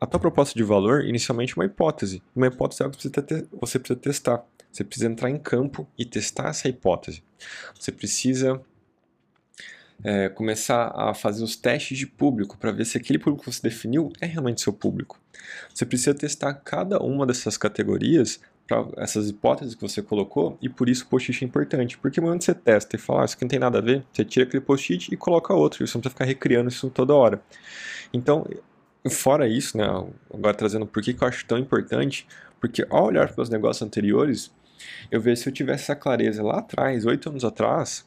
a 0.00 0.06
tua 0.06 0.20
proposta 0.20 0.54
de 0.54 0.62
valor 0.62 1.04
inicialmente 1.04 1.52
é 1.52 1.56
uma 1.56 1.64
hipótese. 1.64 2.22
Uma 2.34 2.48
hipótese 2.48 2.82
é 2.82 2.84
algo 2.84 2.96
que 2.96 3.02
você 3.02 3.10
precisa, 3.10 3.48
você 3.60 3.78
precisa 3.78 4.00
testar. 4.00 4.44
Você 4.70 4.84
precisa 4.84 5.08
entrar 5.08 5.30
em 5.30 5.38
campo 5.38 5.88
e 5.96 6.04
testar 6.04 6.48
essa 6.48 6.68
hipótese. 6.68 7.22
Você 7.78 7.90
precisa 7.90 8.60
é, 10.04 10.28
começar 10.28 10.92
a 10.94 11.14
fazer 11.14 11.42
os 11.42 11.56
testes 11.56 11.98
de 11.98 12.06
público 12.06 12.56
para 12.58 12.72
ver 12.72 12.84
se 12.84 12.96
aquele 12.96 13.18
público 13.18 13.44
que 13.44 13.52
você 13.52 13.62
definiu 13.62 14.12
é 14.20 14.26
realmente 14.26 14.60
seu 14.60 14.72
público. 14.72 15.20
Você 15.72 15.86
precisa 15.86 16.14
testar 16.14 16.54
cada 16.54 16.98
uma 16.98 17.26
dessas 17.26 17.56
categorias 17.56 18.40
para 18.66 18.84
essas 18.96 19.28
hipóteses 19.28 19.74
que 19.74 19.80
você 19.80 20.02
colocou 20.02 20.58
e 20.60 20.68
por 20.68 20.88
isso 20.88 21.04
o 21.04 21.08
post-it 21.08 21.44
é 21.44 21.46
importante. 21.46 21.96
Porque 21.98 22.20
no 22.20 22.26
momento 22.26 22.40
que 22.40 22.46
você 22.46 22.54
testa 22.54 22.96
e 22.96 22.98
fala, 22.98 23.22
ah, 23.22 23.24
isso 23.24 23.34
aqui 23.34 23.44
não 23.44 23.48
tem 23.48 23.58
nada 23.58 23.78
a 23.78 23.80
ver, 23.80 24.04
você 24.12 24.24
tira 24.24 24.44
aquele 24.44 24.62
post-it 24.62 25.12
e 25.12 25.16
coloca 25.16 25.54
outro. 25.54 25.82
E 25.82 25.86
você 25.86 25.96
não 25.96 26.00
precisa 26.00 26.14
ficar 26.14 26.24
recriando 26.24 26.68
isso 26.68 26.90
toda 26.90 27.14
hora. 27.14 27.40
Então, 28.12 28.46
fora 29.08 29.46
isso, 29.48 29.76
né, 29.76 29.84
agora 30.32 30.54
trazendo 30.54 30.86
por 30.86 31.02
que, 31.02 31.14
que 31.14 31.22
eu 31.22 31.28
acho 31.28 31.46
tão 31.46 31.58
importante, 31.58 32.26
porque 32.60 32.84
ao 32.90 33.06
olhar 33.06 33.32
para 33.32 33.42
os 33.42 33.48
negócios 33.48 33.86
anteriores, 33.86 34.50
eu 35.10 35.20
vejo 35.20 35.42
se 35.42 35.48
eu 35.48 35.52
tivesse 35.52 35.84
essa 35.84 35.96
clareza 35.96 36.42
lá 36.42 36.58
atrás, 36.58 37.04
oito 37.06 37.28
anos 37.28 37.44
atrás, 37.44 38.04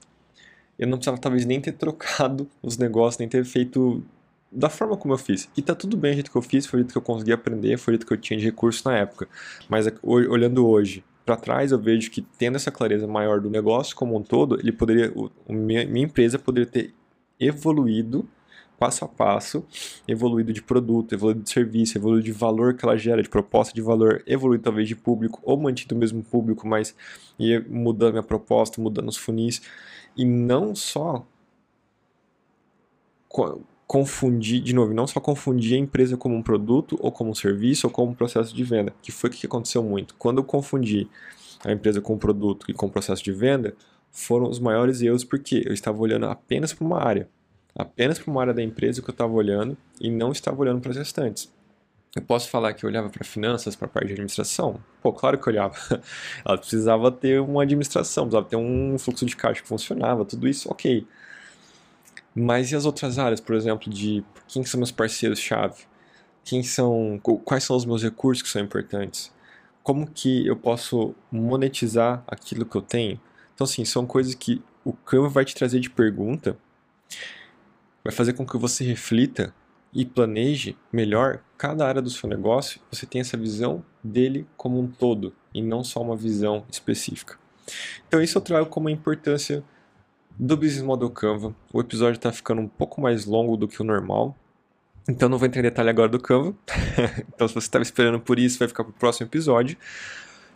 eu 0.80 0.88
não 0.88 0.98
precisava 0.98 1.18
talvez 1.18 1.46
nem 1.46 1.60
ter 1.60 1.74
trocado 1.74 2.48
os 2.64 2.78
negócios, 2.78 3.20
nem 3.20 3.28
ter 3.28 3.44
feito 3.44 4.04
da 4.52 4.70
forma 4.70 4.98
como 4.98 5.14
eu 5.14 5.18
fiz. 5.18 5.50
E 5.56 5.62
tá 5.62 5.76
tudo 5.76 5.96
bem 5.96 6.12
o 6.12 6.14
jeito 6.16 6.32
que 6.32 6.38
eu 6.38 6.42
fiz, 6.42 6.66
foi 6.66 6.80
o 6.80 6.82
jeito 6.82 6.92
que 6.92 6.98
eu 6.98 7.02
consegui 7.02 7.32
aprender, 7.32 7.78
foi 7.78 7.94
o 7.94 7.96
jeito 7.96 8.08
que 8.08 8.14
eu 8.14 8.18
tinha 8.18 8.40
de 8.40 8.46
recurso 8.46 8.88
na 8.88 8.98
época. 8.98 9.28
Mas 9.68 9.86
olhando 10.02 10.68
hoje 10.68 11.04
para 11.26 11.36
trás, 11.36 11.72
eu 11.72 11.78
vejo 11.78 12.10
que 12.10 12.22
tendo 12.22 12.56
essa 12.56 12.72
clareza 12.72 13.06
maior 13.06 13.40
do 13.40 13.50
negócio 13.50 13.96
como 13.96 14.18
um 14.18 14.24
todo, 14.24 14.60
ele 14.60 14.72
poderia, 14.72 15.12
o, 15.14 15.30
minha, 15.48 15.86
minha 15.86 16.06
empresa 16.06 16.40
poderia 16.40 16.68
ter 16.68 16.94
evoluído 17.40 18.28
passo 18.80 19.04
a 19.04 19.08
passo, 19.08 19.66
evoluído 20.08 20.54
de 20.54 20.62
produto, 20.62 21.14
evoluído 21.14 21.44
de 21.44 21.50
serviço, 21.50 21.98
evoluído 21.98 22.24
de 22.24 22.32
valor 22.32 22.74
que 22.74 22.86
ela 22.86 22.98
gera, 22.98 23.22
de 23.22 23.28
proposta 23.28 23.74
de 23.74 23.82
valor, 23.82 24.24
evoluído 24.26 24.64
talvez 24.64 24.88
de 24.88 24.96
público, 24.96 25.42
ou 25.44 25.58
mantido 25.58 25.94
o 25.94 25.98
mesmo 25.98 26.24
público, 26.24 26.66
mas 26.66 26.96
ia 27.38 27.64
mudando 27.70 28.14
minha 28.14 28.24
proposta, 28.24 28.82
mudando 28.82 29.10
os 29.10 29.18
funis, 29.18 29.62
e 30.16 30.26
não 30.26 30.76
só 30.76 31.26
confundir, 33.88 34.62
de 34.62 34.74
novo, 34.74 34.94
não 34.94 35.08
só 35.08 35.20
confundir 35.20 35.76
a 35.76 35.80
empresa 35.80 36.16
como 36.16 36.36
um 36.36 36.44
produto, 36.44 36.98
ou 37.00 37.12
como 37.12 37.32
um 37.32 37.36
serviço, 37.36 37.88
ou 37.88 37.92
como 37.92 38.12
um 38.12 38.16
processo 38.16 38.56
de 38.56 38.64
venda, 38.64 38.94
que 39.02 39.12
foi 39.12 39.30
o 39.30 39.34
que 39.34 39.46
aconteceu 39.46 39.84
muito. 39.84 40.16
Quando 40.16 40.40
eu 40.40 40.44
confundi 40.44 41.08
a 41.66 41.72
empresa 41.72 42.00
com 42.00 42.14
um 42.14 42.18
produto 42.18 42.70
e 42.70 42.74
com 42.74 42.86
um 42.86 42.90
processo 42.90 43.24
de 43.24 43.32
venda, 43.32 43.76
foram 44.12 44.50
os 44.50 44.60
maiores 44.60 45.02
erros 45.02 45.24
porque 45.24 45.64
eu 45.66 45.74
estava 45.74 45.98
olhando 46.00 46.26
apenas 46.26 46.74
para 46.74 46.86
uma 46.86 47.02
área, 47.02 47.28
apenas 47.76 48.20
para 48.20 48.32
uma 48.32 48.42
área 48.42 48.54
da 48.54 48.64
empresa 48.64 49.02
que 49.02 49.10
eu 49.10 49.12
estava 49.12 49.34
olhando 49.34 49.78
e 50.00 50.10
não 50.10 50.32
estava 50.32 50.60
olhando 50.62 50.82
para 50.82 50.92
as 50.92 50.98
restantes. 50.98 51.52
Eu 52.16 52.24
posso 52.24 52.50
falar 52.50 52.74
que 52.74 52.84
eu 52.84 52.90
olhava 52.90 53.10
para 53.10 53.24
finanças, 53.24 53.76
para 53.76 53.86
a 53.86 53.90
parte 53.90 54.08
de 54.08 54.14
administração? 54.14 54.84
Pô, 55.02 55.14
claro 55.14 55.38
que 55.38 55.48
eu 55.48 55.54
olhava. 55.54 55.76
Ela 56.44 56.58
precisava 56.58 57.12
ter 57.12 57.40
uma 57.40 57.62
administração, 57.62 58.24
precisava 58.26 58.50
ter 58.50 58.56
um 58.56 58.98
fluxo 58.98 59.26
de 59.26 59.36
caixa 59.36 59.62
que 59.62 59.68
funcionava, 59.68 60.26
tudo 60.26 60.48
isso, 60.48 60.72
ok. 60.72 61.06
Mas 62.34 62.72
e 62.72 62.76
as 62.76 62.86
outras 62.86 63.20
áreas, 63.20 63.40
por 63.40 63.56
exemplo, 63.56 63.92
de 63.92 64.24
quem 64.48 64.64
são 64.64 64.80
meus 64.80 64.92
parceiros-chave? 64.92 65.84
Quem 66.44 66.64
são, 66.64 67.20
quais 67.46 67.64
são 67.64 67.76
os 67.76 67.86
meus 67.86 68.02
recursos 68.02 68.42
que 68.42 68.50
são 68.50 68.62
importantes? 68.62 69.32
Como 69.84 70.10
que 70.10 70.48
eu 70.48 70.56
posso 70.56 71.14
monetizar 71.32 72.24
aquilo 72.28 72.66
que 72.66 72.76
eu 72.76 72.82
tenho? 72.82 73.22
Então, 73.54 73.66
assim, 73.66 73.86
são 73.86 74.06
coisas 74.08 74.34
que 74.34 74.64
o 74.84 74.94
Canva 74.94 75.30
vai 75.30 75.46
te 75.46 75.54
trazer 75.54 75.80
de 75.80 75.90
pergunta, 75.90 76.58
vai 78.04 78.12
fazer 78.12 78.34
com 78.34 78.46
que 78.46 78.58
você 78.58 78.84
reflita 78.84 79.54
e 79.94 80.06
planeje 80.06 80.76
melhor 80.92 81.44
cada 81.60 81.86
área 81.86 82.02
do 82.02 82.10
seu 82.10 82.30
negócio, 82.30 82.80
você 82.90 83.06
tenha 83.06 83.22
essa 83.22 83.36
visão 83.36 83.84
dele 84.02 84.48
como 84.56 84.80
um 84.80 84.88
todo 84.88 85.34
e 85.54 85.62
não 85.62 85.84
só 85.84 86.02
uma 86.02 86.16
visão 86.16 86.64
específica. 86.72 87.38
Então, 88.08 88.22
isso 88.24 88.38
eu 88.38 88.42
trago 88.42 88.68
como 88.68 88.88
a 88.88 88.92
importância 88.92 89.62
do 90.40 90.56
Business 90.56 90.82
Model 90.82 91.10
Canva. 91.10 91.54
O 91.74 91.82
episódio 91.82 92.16
está 92.16 92.32
ficando 92.32 92.62
um 92.62 92.68
pouco 92.68 93.02
mais 93.02 93.26
longo 93.26 93.58
do 93.58 93.68
que 93.68 93.82
o 93.82 93.84
normal, 93.84 94.38
então 95.08 95.28
não 95.28 95.38
vou 95.38 95.48
entrar 95.48 95.60
em 95.60 95.64
detalhe 95.64 95.90
agora 95.90 96.08
do 96.08 96.20
Canva. 96.20 96.56
então 97.36 97.46
se 97.46 97.54
você 97.54 97.68
estava 97.68 97.84
esperando 97.84 98.22
por 98.22 98.40
isso, 98.40 98.58
vai 98.58 98.68
ficar 98.70 98.86
para 98.86 98.92
o 98.92 98.94
próximo 98.94 99.28
episódio. 99.28 99.78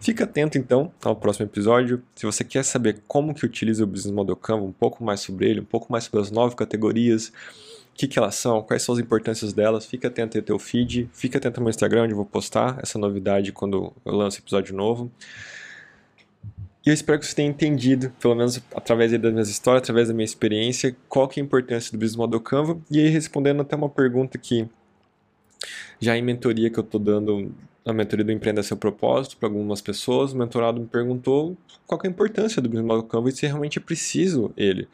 Fica 0.04 0.26
atento 0.26 0.58
então 0.58 0.92
ao 1.02 1.16
próximo 1.16 1.46
episódio. 1.46 2.04
Se 2.14 2.26
você 2.26 2.44
quer 2.44 2.66
saber 2.66 3.02
como 3.08 3.34
que 3.34 3.46
utiliza 3.46 3.86
o 3.86 3.88
Business 3.88 4.14
Model 4.14 4.36
Canva, 4.36 4.66
um 4.66 4.72
pouco 4.74 5.02
mais 5.02 5.22
sobre 5.22 5.50
ele, 5.50 5.62
um 5.62 5.66
pouco 5.66 5.90
mais 5.90 6.04
sobre 6.04 6.20
as 6.20 6.30
nove 6.30 6.58
categorias, 6.58 7.30
o 7.30 7.32
que, 7.94 8.06
que 8.06 8.20
elas 8.20 8.36
são, 8.36 8.62
quais 8.62 8.84
são 8.84 8.96
as 8.96 9.00
importâncias 9.00 9.54
delas, 9.54 9.86
fica 9.86 10.10
atento 10.10 10.38
ao 10.38 10.44
teu 10.44 10.60
feed, 10.60 11.10
fica 11.14 11.38
atento 11.38 11.62
ao 11.62 11.64
meu 11.64 11.70
Instagram, 11.70 12.04
onde 12.04 12.12
eu 12.12 12.18
vou 12.18 12.26
postar 12.26 12.80
essa 12.84 13.00
novidade 13.00 13.54
quando 13.54 13.94
eu 14.04 14.14
lanço 14.14 14.40
episódio 14.40 14.76
novo. 14.76 15.10
E 16.86 16.90
eu 16.90 16.94
espero 16.94 17.18
que 17.18 17.26
você 17.26 17.34
tenha 17.34 17.48
entendido, 17.48 18.10
pelo 18.20 18.36
menos 18.36 18.62
através 18.76 19.10
das 19.18 19.32
minhas 19.32 19.48
histórias, 19.48 19.84
através 19.84 20.10
da 20.10 20.14
minha 20.14 20.26
experiência, 20.26 20.94
qual 21.08 21.30
que 21.30 21.40
é 21.40 21.44
a 21.44 21.46
importância 21.46 21.94
do 21.94 21.98
Business 21.98 22.18
Model 22.18 22.42
Canva. 22.42 22.78
E 22.92 23.00
aí, 23.00 23.08
respondendo 23.08 23.62
até 23.62 23.74
uma 23.74 23.88
pergunta 23.88 24.38
que 24.38 24.68
já 25.98 26.18
em 26.18 26.22
mentoria 26.22 26.70
que 26.70 26.78
eu 26.78 26.84
estou 26.84 27.00
dando, 27.00 27.54
a 27.86 27.94
mentoria 27.94 28.24
do 28.24 28.32
Empreenda 28.32 28.64
Seu 28.64 28.78
Propósito, 28.78 29.38
para 29.38 29.50
algumas 29.50 29.82
pessoas, 29.82 30.34
o 30.34 30.38
mentorado 30.38 30.80
me 30.80 30.88
perguntou 30.88 31.58
qual 31.86 32.00
é 32.04 32.08
a 32.08 32.10
importância 32.10 32.62
do 32.62 32.70
Business 32.70 32.88
Model 32.88 33.04
Canva 33.04 33.30
e 33.30 33.32
se 33.32 33.46
realmente 33.46 33.78
é 33.78 33.82
preciso 33.82 34.54
ele. 34.56 34.88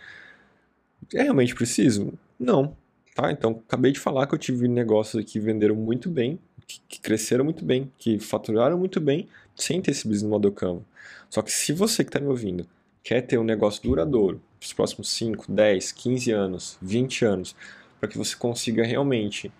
É 1.13 1.24
realmente 1.24 1.54
preciso? 1.54 2.13
Não. 2.40 2.76
Tá? 3.16 3.32
Então, 3.32 3.62
acabei 3.68 3.92
de 3.92 4.00
falar 4.00 4.28
que 4.28 4.34
eu 4.34 4.40
tive 4.40 4.68
negócios 4.68 5.24
que 5.26 5.40
venderam 5.40 5.76
muito 5.76 6.10
bem, 6.10 6.40
que, 6.68 6.82
que 6.88 7.00
cresceram 7.00 7.44
muito 7.44 7.63
bem, 7.63 7.92
que 7.98 8.20
faturaram 8.20 8.78
muito 8.78 9.00
bem, 9.00 9.28
sem 9.56 9.82
ter 9.82 9.92
esse 9.92 10.08
Business 10.08 10.30
Model 10.30 10.52
Canva. 10.52 10.82
Só 11.30 11.42
que 11.42 11.52
se 11.52 11.74
você 11.74 12.04
que 12.04 12.10
está 12.10 12.20
me 12.20 12.28
ouvindo 12.28 12.66
quer 13.04 13.22
ter 13.22 13.38
um 13.38 13.44
negócio 13.44 13.82
duradouro 13.84 14.42
os 14.62 14.74
próximos 14.74 15.10
5, 15.12 15.52
10, 15.52 15.92
15 15.94 16.32
anos, 16.32 16.78
20 16.82 17.26
anos, 17.26 17.56
para 18.00 18.10
que 18.10 18.18
você 18.18 18.36
consiga 18.36 18.84
realmente 18.84 19.52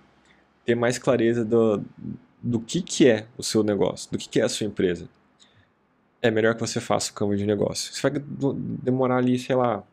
ter 0.66 0.76
mais 0.76 0.98
clareza 0.98 1.46
do, 1.46 1.84
do 2.42 2.60
que, 2.60 2.82
que 2.82 3.08
é 3.08 3.28
o 3.38 3.44
seu 3.44 3.64
negócio, 3.64 4.12
do 4.12 4.18
que, 4.18 4.30
que 4.30 4.40
é 4.40 4.44
a 4.44 4.50
sua 4.50 4.66
empresa, 4.66 5.10
é 6.22 6.30
melhor 6.30 6.56
que 6.56 6.62
você 6.62 6.80
faça 6.80 7.12
o 7.12 7.14
campo 7.14 7.36
de 7.36 7.46
negócio. 7.46 7.94
Você 7.94 8.02
vai 8.02 8.22
demorar 8.84 9.18
ali, 9.18 9.38
sei 9.40 9.56
lá, 9.56 9.84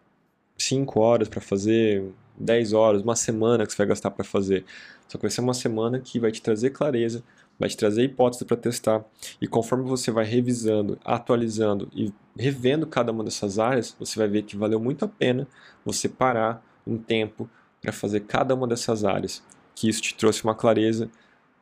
5 0.59 0.99
horas 1.01 1.29
para 1.29 1.41
fazer, 1.41 2.05
10 2.39 2.73
horas, 2.73 3.03
uma 3.03 3.17
semana 3.17 3.67
que 3.67 3.73
você 3.73 3.79
vai 3.79 3.87
gastar 3.87 4.11
para 4.11 4.25
fazer. 4.25 4.65
Só 5.09 5.19
que 5.19 5.23
vai 5.23 5.31
ser 5.31 5.41
uma 5.41 5.55
semana 5.55 6.01
que 6.01 6.19
vai 6.19 6.33
te 6.33 6.43
trazer 6.43 6.71
clareza, 6.71 7.23
vai 7.59 7.69
te 7.69 7.77
trazer 7.77 8.03
hipóteses 8.03 8.45
para 8.45 8.57
testar. 8.57 9.05
E 9.41 9.47
conforme 9.47 9.85
você 9.85 10.11
vai 10.11 10.25
revisando, 10.25 10.99
atualizando 11.05 11.89
e 11.95 12.13
revendo 12.37 12.87
cada 12.87 13.13
uma 13.13 13.23
dessas 13.23 13.59
áreas, 13.59 13.95
você 13.99 14.19
vai 14.19 14.29
ver 14.29 14.43
que 14.43 14.57
valeu 14.57 14.81
muito 14.81 15.05
a 15.05 15.09
pena 15.09 15.47
você 15.85 16.09
parar 16.09 16.65
um 16.87 16.99
tempo 16.99 17.49
para 17.81 17.93
fazer 17.93 18.21
cada 18.21 18.55
uma 18.55 18.67
dessas 18.67 19.05
áreas. 19.05 19.43
Que 19.75 19.89
isso 19.89 20.03
te 20.03 20.15
trouxe 20.15 20.43
uma 20.43 20.55
clareza 20.55 21.09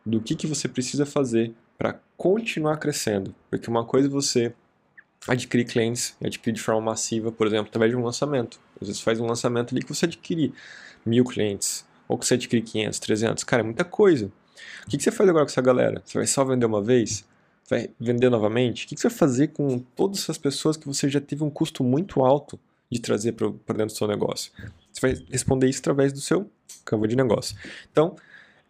do 0.04 0.20
que, 0.20 0.34
que 0.34 0.46
você 0.46 0.68
precisa 0.68 1.06
fazer 1.06 1.54
para 1.78 2.00
continuar 2.16 2.76
crescendo. 2.76 3.34
Porque 3.50 3.68
uma 3.68 3.84
coisa 3.84 4.08
é 4.08 4.10
você 4.10 4.54
adquirir 5.26 5.64
clientes, 5.64 6.16
adquirir 6.22 6.54
de 6.54 6.60
forma 6.60 6.80
massiva, 6.80 7.32
por 7.32 7.46
exemplo, 7.46 7.68
através 7.68 7.90
de 7.90 7.96
um 7.96 8.04
lançamento. 8.04 8.60
Às 8.80 8.88
vezes 8.88 9.02
faz 9.02 9.18
um 9.20 9.26
lançamento 9.26 9.74
ali 9.74 9.82
que 9.82 9.94
você 9.94 10.04
adquire 10.04 10.52
mil 11.04 11.24
clientes, 11.24 11.86
ou 12.06 12.18
que 12.18 12.26
você 12.26 12.34
adquire 12.34 12.62
500, 12.62 12.98
300. 12.98 13.44
Cara, 13.44 13.62
é 13.62 13.64
muita 13.64 13.84
coisa. 13.84 14.30
O 14.86 14.90
que, 14.90 14.96
que 14.96 15.02
você 15.02 15.10
faz 15.10 15.28
agora 15.28 15.44
com 15.44 15.50
essa 15.50 15.62
galera? 15.62 16.02
Você 16.04 16.18
vai 16.18 16.26
só 16.26 16.44
vender 16.44 16.66
uma 16.66 16.82
vez? 16.82 17.24
Vai 17.68 17.90
vender 17.98 18.28
novamente? 18.28 18.84
O 18.84 18.88
que, 18.88 18.94
que 18.94 19.00
você 19.00 19.08
vai 19.08 19.16
fazer 19.16 19.48
com 19.48 19.78
todas 19.78 20.18
essas 20.20 20.36
pessoas 20.36 20.76
que 20.76 20.86
você 20.86 21.08
já 21.08 21.20
teve 21.20 21.42
um 21.42 21.50
custo 21.50 21.82
muito 21.82 22.22
alto 22.22 22.60
de 22.92 23.00
trazer 23.00 23.32
para 23.32 23.48
dentro 23.48 23.86
do 23.86 23.96
seu 23.96 24.06
negócio? 24.06 24.52
Você 24.92 25.00
vai 25.00 25.26
responder 25.30 25.68
isso 25.68 25.80
através 25.80 26.12
do 26.12 26.20
seu 26.20 26.50
campo 26.84 27.08
de 27.08 27.16
negócio. 27.16 27.56
Então, 27.90 28.14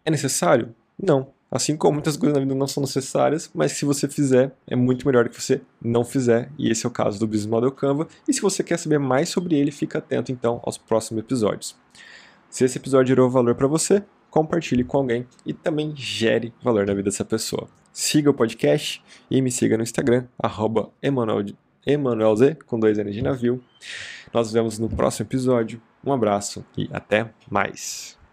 é 0.05 0.09
necessário? 0.09 0.73
Não. 1.01 1.33
Assim 1.51 1.77
como 1.77 1.93
muitas 1.93 2.17
coisas 2.17 2.33
na 2.33 2.43
vida 2.43 2.55
não 2.55 2.67
são 2.67 2.81
necessárias, 2.81 3.49
mas 3.53 3.73
se 3.73 3.85
você 3.85 4.09
fizer, 4.09 4.53
é 4.67 4.75
muito 4.75 5.05
melhor 5.07 5.29
que 5.29 5.41
você 5.41 5.61
não 5.81 6.03
fizer, 6.03 6.51
e 6.57 6.69
esse 6.69 6.85
é 6.85 6.89
o 6.89 6.91
caso 6.91 7.19
do 7.19 7.27
Business 7.27 7.45
Model 7.45 7.71
Canva. 7.71 8.07
E 8.27 8.33
se 8.33 8.41
você 8.41 8.63
quer 8.63 8.77
saber 8.77 8.97
mais 8.97 9.29
sobre 9.29 9.55
ele, 9.55 9.71
fica 9.71 9.99
atento 9.99 10.31
então 10.31 10.59
aos 10.63 10.77
próximos 10.77 11.23
episódios. 11.23 11.75
Se 12.49 12.65
esse 12.65 12.77
episódio 12.77 13.09
gerou 13.09 13.29
valor 13.29 13.55
para 13.55 13.67
você, 13.67 14.03
compartilhe 14.29 14.83
com 14.83 14.97
alguém 14.97 15.25
e 15.45 15.53
também 15.53 15.93
gere 15.95 16.53
valor 16.61 16.85
na 16.85 16.93
vida 16.93 17.09
dessa 17.09 17.23
pessoa. 17.23 17.69
Siga 17.93 18.31
o 18.31 18.33
podcast 18.33 19.01
e 19.31 19.41
me 19.41 19.49
siga 19.49 19.77
no 19.77 19.83
Instagram, 19.83 20.25
arroba 20.37 20.89
EmanuelZ, 21.01 22.57
com 22.65 22.77
dois 22.77 22.97
N 22.97 23.11
de 23.11 23.21
navio. 23.21 23.63
Nós 24.33 24.47
nos 24.47 24.53
vemos 24.53 24.79
no 24.79 24.89
próximo 24.89 25.25
episódio. 25.25 25.81
Um 26.05 26.11
abraço 26.11 26.65
e 26.77 26.89
até 26.91 27.31
mais. 27.49 28.24